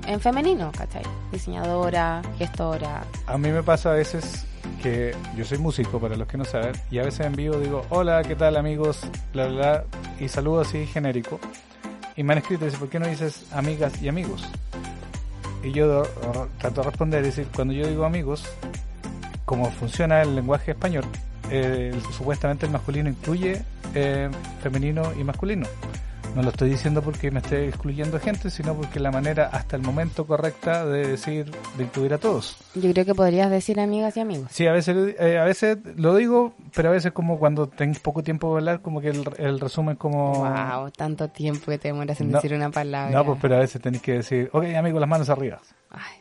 en 0.07 0.21
femenino, 0.21 0.71
¿cachai? 0.77 1.03
Diseñadora, 1.33 2.21
gestora. 2.39 3.05
A 3.27 3.39
mí 3.39 3.49
me 3.51 3.63
pasa 3.63 3.93
a 3.93 3.95
veces 3.95 4.45
que 4.85 5.17
yo 5.35 5.47
soy 5.47 5.57
músico, 5.57 5.99
para 5.99 6.15
los 6.15 6.29
que 6.29 6.37
no 6.37 6.45
saben, 6.45 6.75
y 6.91 6.99
a 6.99 7.05
veces 7.05 7.25
en 7.25 7.35
vivo 7.35 7.57
digo, 7.57 7.87
hola, 7.89 8.23
¿qué 8.23 8.37
tal 8.37 8.55
amigos? 8.55 9.01
Bla, 9.33 9.47
bla, 9.47 9.85
y 10.21 10.29
saludo 10.29 10.61
así 10.61 10.85
genérico. 10.85 11.41
Y 12.17 12.23
me 12.23 12.35
han 12.35 12.41
escrito, 12.41 12.67
dice, 12.67 12.77
¿por 12.77 12.91
qué 12.91 12.99
no 12.99 13.07
dices 13.07 13.47
amigas 13.55 14.03
y 14.03 14.09
amigos? 14.09 14.47
Y 15.63 15.73
yo 15.73 16.03
trato 16.59 16.83
de 16.83 16.87
responder, 16.87 17.25
es 17.25 17.35
decir, 17.35 17.51
cuando 17.55 17.73
yo 17.73 17.87
digo 17.89 18.05
amigos, 18.05 18.45
como 19.47 19.71
funciona 19.71 20.21
el 20.21 20.37
lenguaje 20.37 20.73
español, 20.73 21.07
eh, 21.51 21.99
supuestamente 22.13 22.67
el 22.67 22.73
masculino 22.73 23.09
incluye 23.09 23.63
eh, 23.95 24.29
femenino 24.63 25.15
y 25.19 25.25
masculino. 25.25 25.67
No 26.35 26.43
lo 26.43 26.51
estoy 26.51 26.71
diciendo 26.71 27.01
porque 27.01 27.31
me 27.31 27.39
esté 27.39 27.69
excluyendo 27.69 28.19
gente, 28.19 28.51
sino 28.51 28.75
porque 28.75 28.99
la 28.99 29.13
manera 29.13 29.51
hasta 29.53 29.77
el 29.77 29.83
momento 29.83 30.27
correcta 30.27 30.85
de 30.85 31.07
decir, 31.07 31.49
de 31.79 31.85
incluir 31.85 32.13
a 32.13 32.19
todos. 32.19 32.57
Yo 32.75 32.91
creo 32.93 33.05
que 33.05 33.15
podrías 33.15 33.49
decir 33.51 33.79
amigas 33.79 34.17
y 34.17 34.21
amigos. 34.21 34.49
Sí, 34.51 34.67
a 34.67 34.73
veces, 34.73 35.15
eh, 35.21 35.39
a 35.39 35.45
veces 35.45 35.79
lo 35.97 36.17
digo, 36.17 36.55
pero 36.75 36.89
a 36.89 36.93
veces 36.93 37.13
como 37.13 37.39
cuando 37.39 37.69
tenés 37.69 38.01
poco 38.01 38.25
tiempo 38.25 38.51
de 38.53 38.59
hablar, 38.59 38.81
como 38.83 39.01
que 39.01 39.11
el, 39.11 39.23
el 39.39 39.61
resumen 39.61 39.95
como... 39.95 40.45
Wow, 40.45 40.91
tanto 40.91 41.29
tiempo 41.29 41.67
que 41.67 41.79
te 41.79 41.89
demoras 41.89 42.21
en 42.21 42.33
No, 42.33 42.39
decir 42.39 42.53
una 42.53 42.71
palabra. 42.71 43.17
No, 43.17 43.25
pues 43.25 43.39
pero 43.41 43.55
a 43.55 43.61
veces 43.61 43.81
tenés 43.81 44.03
que 44.03 44.15
decir, 44.15 44.51
ok 44.53 44.65
amigo, 44.77 44.99
las 44.99 45.09
manos 45.09 45.31
arriba. 45.31 45.61
Ay, 45.91 46.17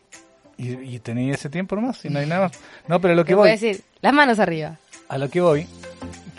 Y, 0.57 0.95
y 0.95 0.99
tenéis 0.99 1.37
ese 1.37 1.49
tiempo 1.49 1.75
nomás, 1.75 2.05
y 2.05 2.09
no 2.09 2.19
hay 2.19 2.27
nada 2.27 2.49
más. 2.49 2.59
No, 2.87 3.01
pero 3.01 3.15
lo 3.15 3.23
que 3.25 3.29
¿qué 3.29 3.35
voy, 3.35 3.49
decir? 3.49 3.81
Las 4.01 4.13
manos 4.13 4.37
arriba. 4.37 4.77
a 5.09 5.17
lo 5.17 5.27
que 5.29 5.41
voy, 5.41 5.65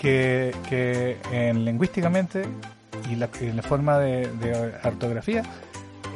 que, 0.00 0.54
que 0.68 1.16
en 1.32 1.64
lingüísticamente 1.64 2.44
y 3.10 3.16
la, 3.16 3.28
en 3.40 3.56
la 3.56 3.62
forma 3.62 3.98
de, 3.98 4.28
de 4.28 4.72
ortografía, 4.84 5.42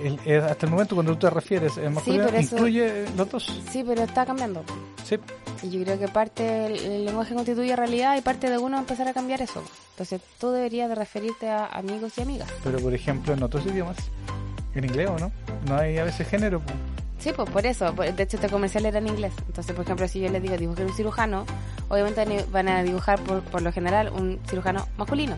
el- 0.03 0.41
hasta 0.45 0.67
el 0.67 0.71
momento 0.73 0.95
cuando 0.95 1.13
tú 1.15 1.19
te 1.27 1.31
refieres 1.31 1.77
en 1.79 1.95
masculino, 1.95 2.27
eso- 2.29 2.57
incluye 2.57 3.05
los 3.17 3.31
dos. 3.31 3.61
Sí, 3.71 3.85
pero 3.87 4.03
está 4.03 4.25
cambiando. 4.25 4.63
Sí, 5.05 5.17
Y 5.63 5.71
yo 5.71 5.83
creo 5.85 5.99
que 5.99 6.09
parte 6.09 6.43
del 6.43 6.77
el 6.79 7.05
lenguaje 7.07 7.35
constituye 7.35 7.75
realidad 7.75 8.17
y 8.17 8.21
parte 8.21 8.49
de 8.51 8.59
uno 8.59 8.79
empezar 8.79 9.09
a 9.09 9.13
cambiar 9.15 9.41
eso. 9.43 9.63
Entonces 9.93 10.21
tú 10.39 10.51
deberías 10.51 10.89
de 10.89 10.95
referirte 10.95 11.49
a 11.49 11.67
amigos 11.67 12.13
y 12.19 12.23
amigas. 12.23 12.49
pero 12.63 12.79
por 12.79 12.95
ejemplo 12.95 13.33
en 13.35 13.43
otros 13.43 13.65
idiomas, 13.67 13.97
en 14.75 14.85
inglés 14.85 15.09
o 15.09 15.19
no, 15.19 15.33
no 15.67 15.77
hay 15.77 15.99
a 15.99 16.05
veces 16.05 16.29
género. 16.29 16.61
pues. 16.61 16.77
Sí, 17.19 17.33
pues 17.35 17.51
por 17.51 17.67
eso. 17.67 17.93
Por- 17.97 18.15
De 18.15 18.23
hecho, 18.23 18.37
este 18.37 18.49
comercial 18.49 18.87
era 18.87 18.99
en 18.99 19.09
inglés. 19.09 19.33
Entonces, 19.49 19.75
por 19.75 19.85
ejemplo, 19.85 20.07
si 20.07 20.21
yo 20.21 20.29
les 20.29 20.41
digo 20.41 20.57
dibujar 20.57 20.87
un 20.87 20.95
cirujano, 20.95 21.45
obviamente 21.89 22.45
van 22.53 22.69
a 22.69 22.85
dibujar 22.85 23.19
por, 23.21 23.41
por 23.43 23.61
lo 23.63 23.73
general 23.73 24.13
un 24.15 24.39
cirujano 24.49 24.87
masculino. 24.97 25.35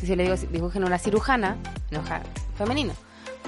Si 0.00 0.06
yo 0.06 0.16
les 0.16 0.40
digo 0.40 0.52
dibujen 0.52 0.84
una 0.84 0.98
cirujana, 0.98 1.56
enoja 1.90 2.22
femenino. 2.58 2.92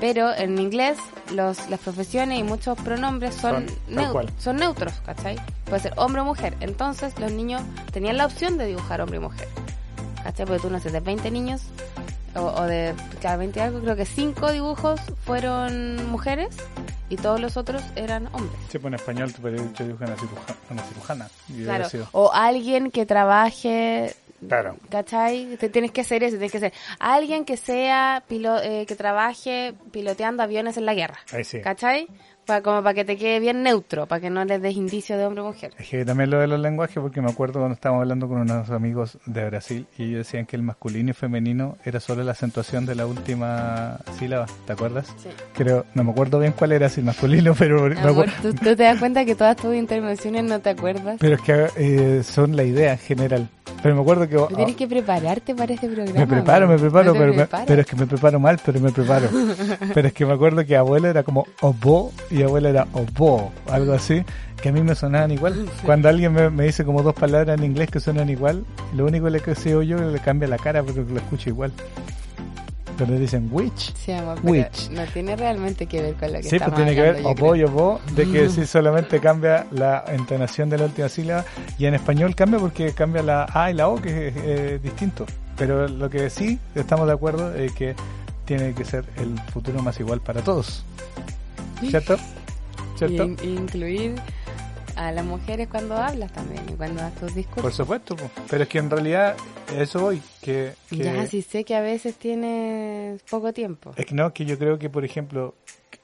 Pero 0.00 0.32
en 0.32 0.58
inglés 0.58 0.96
los, 1.34 1.68
las 1.68 1.80
profesiones 1.80 2.38
y 2.38 2.42
muchos 2.44 2.78
pronombres 2.78 3.34
son, 3.34 3.66
neu- 3.90 4.28
son 4.38 4.56
neutros, 4.56 4.92
¿cachai? 5.04 5.36
Puede 5.64 5.80
ser 5.82 5.92
hombre 5.96 6.20
o 6.20 6.24
mujer. 6.24 6.54
Entonces 6.60 7.18
los 7.18 7.32
niños 7.32 7.62
tenían 7.92 8.16
la 8.16 8.26
opción 8.26 8.58
de 8.58 8.66
dibujar 8.66 9.00
hombre 9.00 9.16
y 9.16 9.20
mujer. 9.20 9.48
¿Cachai? 10.22 10.46
Porque 10.46 10.62
tú 10.62 10.70
no 10.70 10.78
sé, 10.78 10.90
de 10.90 11.00
20 11.00 11.30
niños 11.32 11.62
o, 12.36 12.40
o 12.42 12.62
de 12.62 12.94
cada 13.20 13.36
20 13.38 13.60
algo, 13.60 13.80
creo 13.80 13.96
que 13.96 14.06
5 14.06 14.52
dibujos 14.52 15.00
fueron 15.24 16.08
mujeres 16.10 16.48
y 17.08 17.16
todos 17.16 17.40
los 17.40 17.56
otros 17.56 17.82
eran 17.96 18.26
hombres. 18.28 18.52
Sí, 18.70 18.78
pues 18.78 18.92
en 18.92 18.94
español 18.94 19.32
te 19.32 19.40
podría 19.40 19.62
dicho 19.62 19.82
dibujar 19.84 20.08
una, 20.10 20.16
ciruja- 20.16 20.54
una 20.70 20.82
cirujana. 20.84 21.28
Y 21.48 21.52
hubiera 21.54 21.74
Claro. 21.76 21.90
sido- 21.90 22.08
O 22.12 22.32
alguien 22.32 22.90
que 22.92 23.04
trabaje 23.04 24.14
Claro. 24.46 24.76
¿Cachai? 24.88 25.56
Te 25.56 25.68
tienes 25.68 25.90
que 25.90 26.02
hacer 26.02 26.22
eso, 26.22 26.36
tienes 26.36 26.52
que 26.52 26.60
ser 26.60 26.72
alguien 27.00 27.44
que 27.44 27.56
sea, 27.56 28.22
pilo, 28.28 28.60
eh, 28.62 28.84
que 28.86 28.94
trabaje 28.94 29.74
piloteando 29.90 30.42
aviones 30.42 30.76
en 30.76 30.86
la 30.86 30.94
guerra. 30.94 31.18
Ahí 31.32 31.44
sí. 31.44 31.60
¿Cachai? 31.60 32.06
Para, 32.48 32.62
como 32.62 32.82
para 32.82 32.94
que 32.94 33.04
te 33.04 33.16
quede 33.18 33.40
bien 33.40 33.62
neutro, 33.62 34.06
para 34.06 34.22
que 34.22 34.30
no 34.30 34.42
les 34.44 34.60
des 34.62 34.74
indicio 34.74 35.18
de 35.18 35.26
hombre 35.26 35.42
o 35.42 35.48
mujer. 35.48 35.72
Es 35.78 35.86
que 35.88 36.02
también 36.04 36.30
lo 36.30 36.38
de 36.40 36.46
los 36.46 36.58
lenguajes, 36.58 36.96
porque 36.98 37.20
me 37.20 37.30
acuerdo 37.30 37.60
cuando 37.60 37.74
estábamos 37.74 38.00
hablando 38.02 38.26
con 38.26 38.38
unos 38.38 38.70
amigos 38.70 39.18
de 39.26 39.44
Brasil 39.44 39.86
y 39.98 40.04
ellos 40.04 40.18
decían 40.26 40.46
que 40.46 40.56
el 40.56 40.62
masculino 40.62 41.10
y 41.10 41.12
femenino 41.12 41.76
era 41.84 42.00
solo 42.00 42.24
la 42.24 42.32
acentuación 42.32 42.86
de 42.86 42.94
la 42.94 43.06
última 43.06 43.98
sílaba, 44.18 44.46
¿te 44.66 44.72
acuerdas? 44.72 45.06
Sí. 45.22 45.28
Creo, 45.52 45.84
no 45.94 46.04
me 46.04 46.10
acuerdo 46.12 46.38
bien 46.38 46.52
cuál 46.52 46.72
era, 46.72 46.88
si 46.88 47.00
el 47.00 47.06
masculino, 47.06 47.54
pero 47.58 47.82
me 47.82 47.98
Amor, 48.00 48.10
acuerdo. 48.28 48.32
¿tú, 48.40 48.54
tú 48.54 48.76
te 48.76 48.82
das 48.82 48.98
cuenta 48.98 49.24
que 49.26 49.34
todas 49.34 49.54
tus 49.56 49.74
intervenciones 49.74 50.44
no 50.44 50.58
te 50.60 50.70
acuerdas? 50.70 51.18
Pero 51.20 51.34
es 51.34 51.42
que 51.42 51.66
eh, 51.76 52.22
son 52.24 52.56
la 52.56 52.64
idea 52.64 52.92
en 52.92 52.98
general. 52.98 53.48
Pero 53.82 53.94
me 53.94 54.00
acuerdo 54.00 54.26
que... 54.28 54.34
Tú 54.36 54.56
Tienes 54.56 54.74
que 54.74 54.88
prepararte 54.88 55.54
para 55.54 55.72
este 55.74 55.86
programa. 55.88 56.18
Me 56.18 56.26
preparo, 56.26 56.66
me 56.66 56.74
amor. 56.74 56.80
preparo, 56.80 57.04
No 57.06 57.12
te 57.12 57.18
pero, 57.18 57.34
me- 57.34 57.46
pero 57.66 57.80
es 57.82 57.86
que 57.86 57.96
me 57.96 58.06
preparo 58.06 58.40
mal, 58.40 58.58
pero 58.64 58.80
me 58.80 58.90
preparo. 58.90 59.28
pero 59.94 60.08
es 60.08 60.14
que 60.14 60.26
me 60.26 60.32
acuerdo 60.32 60.64
que 60.64 60.76
abuela 60.76 61.10
era 61.10 61.22
como 61.22 61.46
obo 61.60 62.12
y 62.30 62.37
abuela 62.42 62.68
era 62.70 62.86
obo, 62.92 63.52
algo 63.70 63.92
así, 63.92 64.24
que 64.60 64.68
a 64.70 64.72
mí 64.72 64.82
me 64.82 64.94
sonaban 64.94 65.30
igual. 65.30 65.68
Cuando 65.84 66.08
alguien 66.08 66.32
me, 66.32 66.50
me 66.50 66.64
dice 66.64 66.84
como 66.84 67.02
dos 67.02 67.14
palabras 67.14 67.58
en 67.58 67.64
inglés 67.64 67.90
que 67.90 68.00
suenan 68.00 68.28
igual, 68.30 68.64
lo 68.94 69.06
único 69.06 69.26
que 69.30 69.54
sé 69.54 69.70
yo 69.70 69.80
es 69.80 69.88
que 69.88 70.06
le 70.08 70.18
cambia 70.20 70.48
la 70.48 70.58
cara, 70.58 70.82
pero 70.82 71.02
lo 71.04 71.16
escucho 71.16 71.50
igual. 71.50 71.72
Pero 72.96 73.16
dicen 73.16 73.48
which. 73.52 73.94
Sí, 73.94 74.10
amor, 74.10 74.38
pero 74.42 74.50
Which. 74.52 74.90
no 74.90 75.04
tiene 75.06 75.36
realmente 75.36 75.86
que 75.86 76.02
ver 76.02 76.14
con 76.14 76.32
lo 76.32 76.38
que 76.40 76.42
Sí, 76.42 76.58
pues 76.58 76.74
tiene 76.74 76.96
que 76.96 77.00
ver 77.00 77.22
creo. 77.22 77.54
y 77.54 77.62
obo, 77.62 78.00
de 78.16 78.26
que 78.28 78.48
sí 78.50 78.66
solamente 78.66 79.20
cambia 79.20 79.66
la 79.70 80.02
entonación 80.08 80.68
de 80.68 80.78
la 80.78 80.86
última 80.86 81.08
sílaba 81.08 81.44
y 81.78 81.86
en 81.86 81.94
español 81.94 82.34
cambia 82.34 82.58
porque 82.58 82.92
cambia 82.94 83.22
la 83.22 83.46
A 83.54 83.70
y 83.70 83.74
la 83.74 83.88
O, 83.88 84.02
que 84.02 84.28
es 84.28 84.34
eh, 84.38 84.80
distinto. 84.82 85.26
Pero 85.56 85.86
lo 85.86 86.10
que 86.10 86.28
sí 86.28 86.58
estamos 86.74 87.06
de 87.06 87.12
acuerdo 87.12 87.54
es 87.54 87.70
que 87.72 87.94
tiene 88.46 88.74
que 88.74 88.84
ser 88.84 89.04
el 89.16 89.38
futuro 89.52 89.80
más 89.80 90.00
igual 90.00 90.20
para 90.20 90.42
todos. 90.42 90.84
¿Cierto? 91.80 92.16
¿Cierto? 92.96 93.24
Y, 93.42 93.46
y 93.46 93.56
incluir 93.56 94.14
a 94.96 95.12
las 95.12 95.24
mujeres 95.24 95.68
cuando 95.68 95.96
hablas 95.96 96.32
también 96.32 96.64
y 96.68 96.72
cuando 96.72 97.00
das 97.00 97.12
tus 97.14 97.20
Por 97.30 97.34
discursos. 97.34 97.74
supuesto, 97.76 98.16
po. 98.16 98.28
pero 98.50 98.64
es 98.64 98.68
que 98.68 98.78
en 98.78 98.90
realidad 98.90 99.36
eso 99.76 100.00
voy, 100.00 100.20
que, 100.42 100.72
que 100.90 100.96
Ya, 100.96 101.24
sí 101.26 101.42
sé 101.42 101.62
que 101.64 101.76
a 101.76 101.80
veces 101.80 102.16
tienes 102.16 103.22
poco 103.30 103.52
tiempo. 103.52 103.92
es 103.96 104.06
que 104.06 104.14
no, 104.14 104.32
que 104.32 104.44
yo 104.44 104.58
creo 104.58 104.78
que 104.78 104.90
por 104.90 105.04
ejemplo 105.04 105.54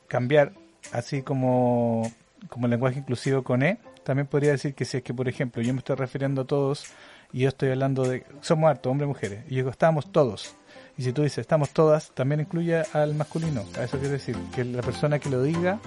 cambiar 0.06 0.52
así 0.92 1.22
como 1.22 2.08
como 2.48 2.68
lenguaje 2.68 2.98
inclusivo 3.00 3.42
con 3.42 3.62
E, 3.62 3.78
también 4.04 4.26
podría 4.28 4.52
decir 4.52 4.74
que 4.74 4.84
si 4.84 4.98
es 4.98 5.02
que 5.02 5.14
por 5.14 5.28
ejemplo 5.28 5.60
yo 5.62 5.72
me 5.72 5.78
estoy 5.78 5.96
refiriendo 5.96 6.42
a 6.42 6.44
todos 6.44 6.84
y 7.32 7.40
yo 7.40 7.48
estoy 7.48 7.70
hablando 7.70 8.04
de 8.06 8.24
somos 8.42 8.68
hartos, 8.70 8.90
hombres 8.92 9.06
y 9.06 9.08
mujeres, 9.08 9.40
y 9.46 9.50
yo 9.50 9.56
digo 9.56 9.70
estamos 9.70 10.12
todos. 10.12 10.54
Y 10.96 11.02
si 11.02 11.12
tú 11.12 11.22
dices 11.22 11.38
estamos 11.38 11.70
todas, 11.70 12.10
también 12.12 12.40
incluye 12.40 12.82
al 12.92 13.14
masculino. 13.14 13.64
A 13.78 13.84
eso 13.84 13.98
quiero 13.98 14.12
decir, 14.12 14.36
que 14.54 14.64
la 14.64 14.82
persona 14.82 15.18
que 15.18 15.28
lo 15.28 15.42
diga, 15.42 15.80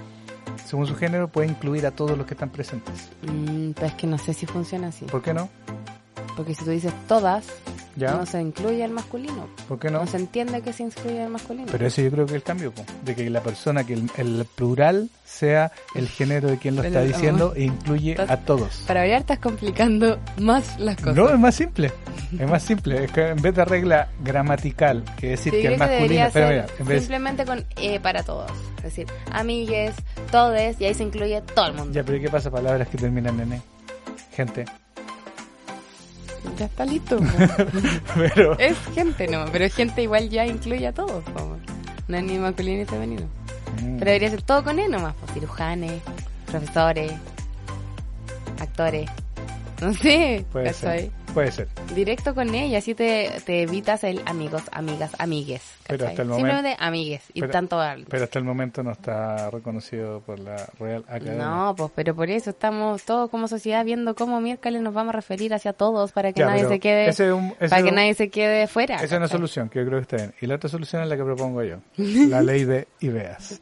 según 0.66 0.86
su 0.86 0.94
género, 0.94 1.28
puede 1.28 1.48
incluir 1.48 1.86
a 1.86 1.90
todos 1.90 2.16
los 2.16 2.26
que 2.26 2.34
están 2.34 2.50
presentes. 2.50 3.08
Mm, 3.22 3.70
pero 3.72 3.86
es 3.86 3.94
que 3.94 4.06
no 4.06 4.18
sé 4.18 4.34
si 4.34 4.46
funciona 4.46 4.88
así. 4.88 5.06
¿Por 5.06 5.22
qué 5.22 5.32
no? 5.32 5.48
Porque 6.36 6.54
si 6.54 6.64
tú 6.64 6.70
dices 6.70 6.92
todas, 7.08 7.46
¿Ya? 7.98 8.12
no 8.12 8.24
se 8.26 8.40
incluye 8.40 8.84
el 8.84 8.90
masculino. 8.92 9.48
¿Por 9.68 9.78
qué 9.78 9.90
No, 9.90 10.00
no? 10.00 10.06
se 10.06 10.16
entiende 10.16 10.62
que 10.62 10.72
se 10.72 10.84
incluye 10.84 11.22
el 11.22 11.28
masculino. 11.30 11.66
Pero 11.70 11.86
eso 11.86 12.00
yo 12.02 12.10
creo 12.10 12.26
que 12.26 12.32
es 12.32 12.36
el 12.36 12.42
cambio, 12.42 12.72
po, 12.72 12.84
de 13.04 13.14
que 13.14 13.28
la 13.28 13.40
persona, 13.42 13.84
que 13.84 13.94
el, 13.94 14.10
el 14.16 14.46
plural 14.54 15.10
sea 15.24 15.72
el 15.94 16.08
género 16.08 16.48
de 16.48 16.58
quien 16.58 16.76
lo 16.76 16.82
está 16.82 17.02
diciendo 17.02 17.52
e 17.56 17.64
incluye 17.64 18.16
a 18.20 18.36
todos. 18.38 18.84
Para 18.86 19.00
variar 19.00 19.20
estás 19.20 19.38
complicando 19.40 20.18
más 20.38 20.78
las 20.78 20.96
cosas. 20.96 21.14
No, 21.16 21.28
es 21.28 21.38
más 21.38 21.54
simple. 21.54 21.92
Es 22.38 22.48
más 22.48 22.62
simple. 22.62 23.04
Es 23.04 23.12
que 23.12 23.28
en 23.28 23.42
vez 23.42 23.54
de 23.54 23.64
regla 23.64 24.08
gramatical, 24.22 25.02
que 25.16 25.30
decir 25.30 25.52
Sí, 25.52 25.60
que 25.62 25.68
el 25.68 25.78
masculino. 25.78 26.30
mira, 26.34 26.66
en 26.78 26.86
vez, 26.86 27.00
simplemente 27.00 27.44
con 27.44 27.64
eh, 27.76 28.00
para 28.00 28.22
todos. 28.22 28.50
Es 28.78 28.84
decir, 28.84 29.06
amigues, 29.32 29.94
todes, 30.30 30.80
y 30.80 30.84
ahí 30.84 30.94
se 30.94 31.02
incluye 31.02 31.40
todo 31.54 31.66
el 31.66 31.74
mundo. 31.74 31.92
ya, 31.92 32.04
pero 32.04 32.20
¿qué 32.20 32.28
pasa? 32.28 32.50
Palabras 32.50 32.86
que 32.88 32.96
terminan 32.96 33.38
en 33.40 33.54
E. 33.54 33.62
Gente. 34.32 34.64
Ya 36.56 36.66
está 36.66 36.84
listo. 36.84 37.18
pero. 38.14 38.58
es 38.58 38.76
gente, 38.94 39.28
no, 39.28 39.44
pero 39.52 39.68
gente 39.70 40.02
igual 40.02 40.28
ya 40.28 40.46
incluye 40.46 40.86
a 40.86 40.92
todos. 40.92 41.24
po. 41.24 41.56
No 42.08 42.16
es 42.16 42.24
ni 42.24 42.38
masculino 42.38 42.78
ni 42.78 42.84
femenino. 42.84 43.26
Mm. 43.82 43.98
Pero 43.98 44.10
debería 44.10 44.30
ser 44.30 44.42
todo 44.42 44.64
con 44.64 44.78
E 44.78 44.88
nomás, 44.88 45.14
pues 45.20 45.32
cirujanes, 45.32 46.02
profesores, 46.46 47.12
actores. 48.60 49.10
No 49.80 49.94
sé, 49.94 50.44
Puede 50.50 50.72
ser. 50.72 51.10
Puede 51.34 51.52
ser. 51.52 51.68
Directo 51.94 52.34
con 52.34 52.52
E 52.54 52.66
y 52.68 52.74
así 52.74 52.94
te, 52.94 53.30
te 53.44 53.62
evitas 53.62 54.02
el 54.02 54.20
amigos, 54.26 54.62
amigas, 54.72 55.12
amigues. 55.18 55.62
Pero 55.86 56.06
hasta 56.08 56.22
el 56.22 56.28
momento- 56.28 56.48
Simplemente 56.48 56.76
amigues 56.82 57.22
y 57.32 57.40
pero- 57.40 57.52
tanto 57.52 57.80
Pero 58.08 58.24
hasta 58.24 58.38
el 58.38 58.44
momento 58.44 58.82
no 58.82 58.90
está 58.92 59.50
reconocido 59.50 60.20
por 60.20 60.38
la 60.40 60.56
Real 60.80 61.04
Academia. 61.06 61.44
No, 61.44 61.74
pues, 61.76 61.92
pero 61.94 62.14
por 62.14 62.28
eso 62.30 62.50
estamos 62.50 63.02
todos 63.04 63.30
como 63.30 63.46
sociedad 63.46 63.84
viendo 63.84 64.14
cómo 64.14 64.40
miércoles 64.40 64.82
nos 64.82 64.94
vamos 64.94 65.10
a 65.14 65.16
referir 65.16 65.54
hacia 65.54 65.72
todos 65.74 66.12
para 66.12 66.32
que 66.32 66.40
Ya, 66.40 66.46
nadie 66.46 66.66
se 66.66 66.80
quede, 66.80 67.08
ese 67.08 67.26
es 67.28 67.32
un- 67.32 67.54
ese 67.60 67.68
para 67.68 67.82
que 67.82 67.92
nadie 67.92 68.14
se 68.14 68.30
quede 68.30 68.66
fuera. 68.66 68.96
Esa 68.96 69.04
es 69.04 69.12
una 69.12 69.28
solución 69.28 69.68
que 69.68 69.78
yo 69.80 69.86
creo 69.86 69.98
que 69.98 70.02
está 70.02 70.16
bien. 70.16 70.34
Y 70.40 70.46
la 70.46 70.56
otra 70.56 70.68
solución 70.70 71.02
es 71.02 71.08
la 71.08 71.16
que 71.16 71.24
propongo 71.24 71.62
yo. 71.62 71.76
La 71.96 72.42
ley 72.42 72.64
de 72.64 72.88
ideas. 73.00 73.60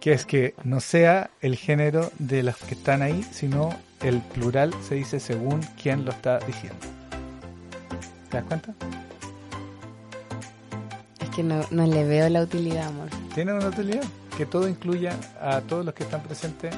Que 0.00 0.12
es 0.12 0.26
que 0.26 0.54
no 0.64 0.80
sea 0.80 1.30
el 1.40 1.56
género 1.56 2.10
de 2.18 2.42
los 2.42 2.56
que 2.56 2.74
están 2.74 3.02
ahí, 3.02 3.22
sino 3.30 3.70
el 4.02 4.20
plural 4.20 4.74
se 4.82 4.96
dice 4.96 5.20
según 5.20 5.60
quién 5.80 6.04
lo 6.04 6.10
está 6.10 6.40
diciendo. 6.40 6.78
¿Te 8.32 8.38
das 8.38 8.46
cuenta? 8.46 8.72
Es 11.20 11.28
que 11.30 11.42
no, 11.42 11.60
no 11.70 11.86
le 11.86 12.04
veo 12.04 12.28
la 12.30 12.40
utilidad, 12.42 12.88
amor. 12.88 13.08
Tiene 13.34 13.52
una 13.52 13.68
utilidad. 13.68 14.02
Que 14.36 14.46
todo 14.46 14.66
incluya 14.66 15.14
a 15.40 15.60
todos 15.60 15.84
los 15.84 15.92
que 15.94 16.04
están 16.04 16.22
presentes 16.22 16.74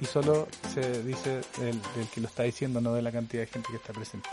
y 0.00 0.06
solo 0.06 0.48
se 0.72 1.02
dice 1.02 1.42
del, 1.60 1.78
del 1.94 2.06
que 2.12 2.20
lo 2.22 2.28
está 2.28 2.42
diciendo, 2.44 2.80
no 2.80 2.94
de 2.94 3.02
la 3.02 3.12
cantidad 3.12 3.42
de 3.42 3.46
gente 3.48 3.68
que 3.70 3.76
está 3.76 3.92
presente. 3.92 4.28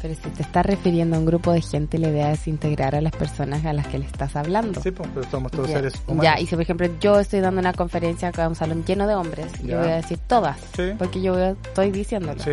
Pero 0.00 0.14
si 0.14 0.20
te 0.30 0.42
estás 0.42 0.64
refiriendo 0.64 1.16
a 1.16 1.18
un 1.18 1.26
grupo 1.26 1.52
de 1.52 1.60
gente, 1.60 1.98
la 1.98 2.08
idea 2.08 2.32
es 2.32 2.48
integrar 2.48 2.94
a 2.94 3.00
las 3.02 3.12
personas 3.12 3.64
a 3.66 3.72
las 3.74 3.86
que 3.86 3.98
le 3.98 4.06
estás 4.06 4.34
hablando. 4.36 4.80
Sí, 4.80 4.90
pues, 4.90 5.08
pero 5.14 5.30
somos 5.30 5.52
todos 5.52 5.68
ya, 5.68 5.76
seres 5.76 5.94
humanos. 6.06 6.24
ya, 6.24 6.40
y 6.40 6.46
si 6.46 6.54
por 6.54 6.62
ejemplo 6.62 6.88
yo 7.00 7.20
estoy 7.20 7.40
dando 7.40 7.60
una 7.60 7.74
conferencia 7.74 8.28
acá 8.28 8.46
a 8.46 8.48
un 8.48 8.54
salón 8.54 8.84
lleno 8.86 9.06
de 9.06 9.14
hombres, 9.14 9.52
Ya. 9.62 9.68
yo 9.74 9.78
voy 9.80 9.88
a 9.90 9.96
decir 9.96 10.18
todas, 10.26 10.56
Sí. 10.74 10.92
porque 10.98 11.20
yo 11.20 11.34
voy 11.34 11.42
a- 11.42 11.50
estoy 11.50 11.90
diciéndolo. 11.90 12.42
Sí, 12.42 12.50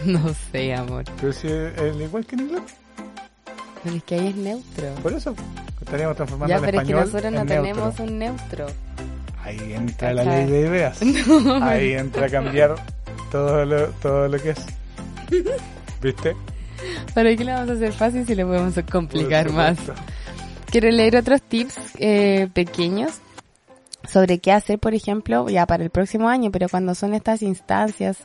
No 0.04 0.34
sé, 0.52 0.74
amor. 0.74 1.04
pero 1.20 1.32
si 1.32 1.48
es 1.48 1.96
igual 2.00 2.24
que 2.24 2.36
en 2.36 2.40
inglés. 2.42 2.62
Pero 3.82 3.96
es 3.96 4.02
que 4.04 4.14
ahí 4.16 4.26
es 4.28 4.36
neutro. 4.36 4.94
Por 5.02 5.12
eso 5.12 5.34
estaríamos 5.80 6.16
transformando 6.16 6.50
Ya, 6.50 6.56
el 6.56 6.64
pero 6.64 6.80
es 6.80 6.86
que 6.86 6.92
español 6.92 7.06
nosotros 7.06 7.32
no 7.32 7.40
en 7.40 7.46
tenemos 7.46 8.00
un 8.00 8.18
neutro. 8.18 8.66
Ahí 9.44 9.72
entra 9.72 10.12
la 10.12 10.24
ley 10.24 10.46
de 10.46 10.60
ideas. 10.60 11.00
Ahí 11.62 11.92
entra 11.92 12.26
a 12.26 12.28
cambiar 12.28 12.74
todo 13.30 13.64
lo, 13.64 13.86
todo 14.02 14.28
lo 14.28 14.38
que 14.42 14.50
es. 14.50 14.66
¿Viste? 16.02 16.36
¿Para 17.14 17.34
qué 17.34 17.44
le 17.44 17.52
vamos 17.52 17.70
a 17.70 17.72
hacer 17.72 17.92
fácil 17.92 18.26
si 18.26 18.34
le 18.34 18.44
podemos 18.44 18.74
complicar 18.90 19.50
más? 19.52 19.78
Quiero 20.70 20.90
leer 20.90 21.16
otros 21.16 21.40
tips 21.42 21.76
eh, 21.98 22.48
pequeños 22.52 23.20
sobre 24.04 24.38
qué 24.38 24.52
hacer, 24.52 24.78
por 24.78 24.94
ejemplo, 24.94 25.48
ya 25.48 25.66
para 25.66 25.82
el 25.82 25.90
próximo 25.90 26.28
año, 26.28 26.50
pero 26.50 26.68
cuando 26.68 26.94
son 26.94 27.14
estas 27.14 27.42
instancias 27.42 28.18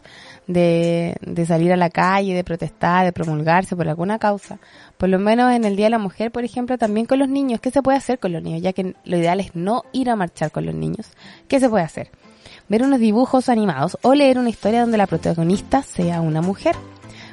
de, 0.48 1.16
de 1.22 1.46
salir 1.46 1.74
a 1.74 1.78
la 1.78 1.90
calle, 1.90 2.34
de 2.34 2.44
protestar, 2.44 3.06
de 3.06 3.12
promulgarse 3.12 3.76
por 3.76 3.88
alguna 3.88 4.20
causa, 4.20 4.60
por 4.98 5.10
lo 5.10 5.20
menos 5.20 5.52
en 5.52 5.66
el 5.66 5.76
Día 5.76 5.88
de 5.88 5.92
la 5.92 6.00
Mujer, 6.00 6.32
por 6.32 6.44
ejemplo, 6.44 6.78
también 6.78 7.06
con 7.06 7.20
los 7.20 7.28
niños, 7.28 7.60
¿qué 7.60 7.72
se 7.72 7.82
puede 7.82 7.98
hacer 7.98 8.20
con 8.20 8.32
los 8.32 8.44
niños? 8.44 8.62
Ya 8.62 8.74
que 8.74 8.96
lo 9.04 9.18
ideal 9.18 9.40
es 9.40 9.56
no 9.56 9.84
ir 9.92 10.10
a 10.10 10.16
marchar 10.16 10.52
con 10.52 10.66
los 10.66 10.76
niños. 10.76 11.08
¿Qué 11.48 11.60
se 11.60 11.70
puede 11.70 11.84
hacer? 11.84 12.12
Ver 12.70 12.84
unos 12.84 13.00
dibujos 13.00 13.50
animados 13.50 13.98
o 14.04 14.14
leer 14.14 14.40
una 14.40 14.50
historia 14.50 14.82
donde 14.82 14.98
la 14.98 15.08
protagonista 15.08 15.82
sea 15.82 16.22
una 16.22 16.42
mujer. 16.42 16.76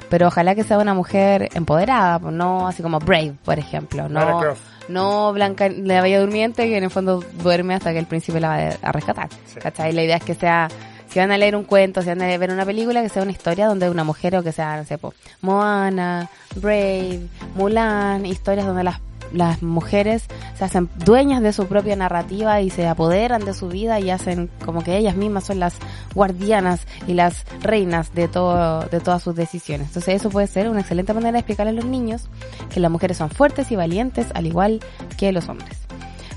Pero 0.09 0.27
ojalá 0.27 0.55
que 0.55 0.65
sea 0.65 0.77
una 0.77 0.93
mujer 0.93 1.47
empoderada, 1.53 2.19
no 2.19 2.67
así 2.67 2.83
como 2.83 2.99
Brave, 2.99 3.35
por 3.45 3.57
ejemplo. 3.57 4.09
No. 4.09 4.41
No 4.87 5.33
Blanca, 5.33 5.69
la 5.69 6.01
Bella 6.01 6.19
Durmiente, 6.19 6.67
que 6.67 6.77
en 6.77 6.83
el 6.83 6.89
fondo 6.89 7.23
duerme 7.41 7.75
hasta 7.75 7.93
que 7.93 7.99
el 7.99 8.05
príncipe 8.05 8.39
la 8.39 8.47
va 8.49 8.69
a 8.81 8.91
rescatar. 8.91 9.29
Sí. 9.45 9.59
¿Cachai? 9.59 9.93
La 9.93 10.03
idea 10.03 10.17
es 10.17 10.23
que 10.23 10.35
sea, 10.35 10.67
si 11.09 11.19
van 11.19 11.31
a 11.31 11.37
leer 11.37 11.55
un 11.55 11.63
cuento, 11.63 12.01
si 12.01 12.07
van 12.07 12.21
a 12.21 12.37
ver 12.37 12.51
una 12.51 12.65
película, 12.65 13.01
que 13.01 13.09
sea 13.09 13.23
una 13.23 13.31
historia 13.31 13.67
donde 13.67 13.89
una 13.89 14.03
mujer 14.03 14.35
o 14.35 14.43
que 14.43 14.51
sea, 14.51 14.77
no 14.77 14.85
sé, 14.85 14.97
po, 14.97 15.13
Moana, 15.41 16.29
Brave, 16.55 17.27
Mulan, 17.55 18.25
historias 18.25 18.65
donde 18.65 18.83
las, 18.83 18.99
las 19.33 19.63
mujeres 19.63 20.25
se 20.57 20.65
hacen 20.65 20.89
dueñas 21.05 21.41
de 21.41 21.53
su 21.53 21.67
propia 21.67 21.95
narrativa 21.95 22.61
y 22.61 22.69
se 22.69 22.87
apoderan 22.87 23.45
de 23.45 23.53
su 23.53 23.67
vida 23.67 23.99
y 23.99 24.09
hacen 24.09 24.49
como 24.65 24.83
que 24.83 24.97
ellas 24.97 25.15
mismas 25.15 25.45
son 25.45 25.59
las 25.59 25.75
guardianas 26.13 26.81
y 27.07 27.13
las 27.13 27.45
reinas 27.61 28.13
de 28.13 28.27
todo, 28.27 28.81
de 28.85 28.99
todas 28.99 29.23
sus 29.23 29.35
decisiones. 29.35 29.87
Entonces 29.87 30.15
eso 30.15 30.29
puede 30.29 30.47
ser 30.47 30.69
una 30.69 30.81
excelente 30.81 31.13
manera 31.13 31.33
de 31.33 31.39
explicarle 31.39 31.71
a 31.71 31.75
los 31.75 31.85
niños 31.85 32.29
que 32.73 32.79
las 32.79 32.91
mujeres 32.91 33.17
son 33.17 33.29
fuertes 33.29 33.71
y 33.71 33.75
valientes 33.75 34.27
al 34.33 34.45
igual 34.45 34.79
que 35.17 35.31
los 35.31 35.49
hombres. 35.49 35.77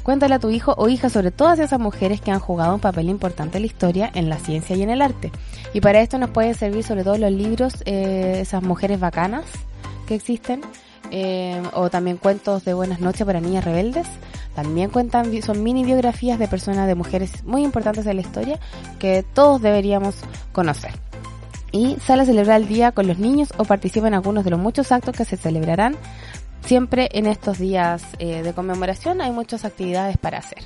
Cuéntale 0.05 0.35
a 0.35 0.39
tu 0.39 0.51
hijo 0.51 0.75
o 0.77 0.91
hija 0.91 1.09
sobre 1.09 1.31
todas 1.31 1.59
esas 1.59 1.81
mujeres 1.81 2.21
que 2.21 2.31
han 2.31 2.39
jugado 2.39 2.75
un 2.75 2.81
papel 2.81 3.09
importante 3.09 3.57
en 3.57 3.63
la 3.63 3.67
historia, 3.67 4.11
en 4.15 4.29
la 4.29 4.37
ciencia 4.37 4.77
y 4.77 4.83
en 4.83 4.91
el 4.91 5.01
arte. 5.01 5.33
Y 5.73 5.81
para 5.81 6.03
esto 6.03 6.19
nos 6.19 6.29
pueden 6.29 6.55
servir 6.55 6.85
sobre 6.85 7.05
todo 7.05 7.17
los 7.17 7.33
libros, 7.33 7.83
eh, 7.87 8.41
esas 8.43 8.63
mujeres 8.63 9.01
bacanas, 9.01 9.47
que 10.07 10.15
existen, 10.15 10.61
eh, 11.17 11.63
o 11.75 11.91
también 11.91 12.17
cuentos 12.17 12.65
de 12.65 12.75
buenas 12.75 12.99
noches 12.99 13.25
para 13.25 13.41
niñas 13.41 13.65
rebeldes. 13.65 14.09
También 14.57 14.91
cuentan, 14.91 15.31
son 15.43 15.63
mini 15.63 15.85
biografías 15.85 16.41
de 16.41 16.49
personas, 16.49 16.89
de 16.89 16.97
mujeres 16.97 17.45
muy 17.45 17.63
importantes 17.63 18.05
de 18.05 18.15
la 18.15 18.21
historia 18.21 18.59
que 18.99 19.23
todos 19.23 19.63
deberíamos 19.63 20.17
conocer. 20.51 20.91
Y 21.71 21.99
sale 22.05 22.23
a 22.23 22.27
celebrar 22.27 22.61
el 22.61 22.67
día 22.67 22.91
con 22.91 23.07
los 23.07 23.19
niños 23.19 23.53
o 23.59 23.65
participa 23.65 24.09
en 24.09 24.15
algunos 24.15 24.43
de 24.43 24.51
los 24.51 24.59
muchos 24.59 24.91
actos 24.91 25.15
que 25.15 25.25
se 25.25 25.37
celebrarán. 25.37 25.95
Siempre 26.65 27.09
en 27.13 27.27
estos 27.27 27.59
días 27.59 28.03
eh, 28.19 28.43
de 28.43 28.53
conmemoración 28.53 29.21
hay 29.21 29.31
muchas 29.31 29.65
actividades 29.65 30.19
para 30.19 30.39
hacer. 30.39 30.65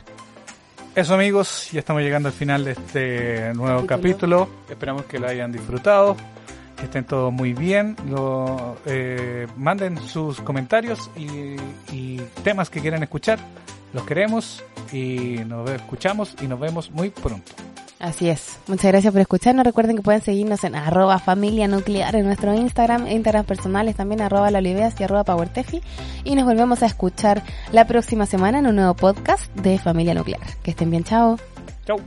Eso 0.95 1.13
amigos, 1.13 1.69
ya 1.73 1.81
estamos 1.81 2.01
llegando 2.01 2.31
al 2.31 2.35
final 2.35 2.65
de 2.65 2.71
este 2.71 3.53
nuevo 3.53 3.85
capítulo. 3.85 4.47
capítulo. 4.47 4.49
Esperamos 4.71 5.05
que 5.05 5.19
lo 5.19 5.29
hayan 5.29 5.53
disfrutado 5.53 6.17
que 6.79 6.85
estén 6.85 7.05
todos 7.05 7.33
muy 7.33 7.53
bien, 7.53 7.97
lo, 8.09 8.77
eh, 8.87 9.47
manden 9.57 9.99
sus 9.99 10.41
comentarios 10.41 11.11
y, 11.17 11.57
y, 11.93 12.21
temas 12.45 12.71
que 12.71 12.81
quieran 12.81 13.03
escuchar, 13.03 13.39
los 13.93 14.05
queremos 14.05 14.63
y 14.93 15.41
nos 15.47 15.69
escuchamos 15.71 16.37
y 16.41 16.47
nos 16.47 16.61
vemos 16.61 16.91
muy 16.91 17.11
pronto. 17.11 17.53
Así 17.99 18.29
es. 18.29 18.59
Muchas 18.69 18.93
gracias 18.93 19.13
por 19.13 19.21
escucharnos. 19.21 19.65
Recuerden 19.65 19.97
que 19.97 20.03
pueden 20.03 20.21
seguirnos 20.21 20.63
en 20.63 20.77
arroba 20.77 21.19
familia 21.19 21.67
nuclear 21.67 22.15
en 22.15 22.27
nuestro 22.27 22.55
Instagram, 22.55 23.09
Instagram 23.09 23.45
personales 23.45 23.97
también 23.97 24.21
arroba 24.21 24.51
la 24.53 24.61
y 24.61 25.03
arroba 25.03 25.25
powertefi. 25.25 25.81
Y 26.23 26.37
nos 26.37 26.45
volvemos 26.45 26.83
a 26.83 26.87
escuchar 26.87 27.43
la 27.73 27.87
próxima 27.87 28.27
semana 28.27 28.61
en 28.61 28.69
un 28.69 28.77
nuevo 28.77 28.95
podcast 28.95 29.53
de 29.57 29.79
Familia 29.79 30.15
Nuclear. 30.15 30.43
Que 30.63 30.71
estén 30.71 30.91
bien, 30.91 31.03
chao. 31.03 31.39
Chao. 31.87 31.99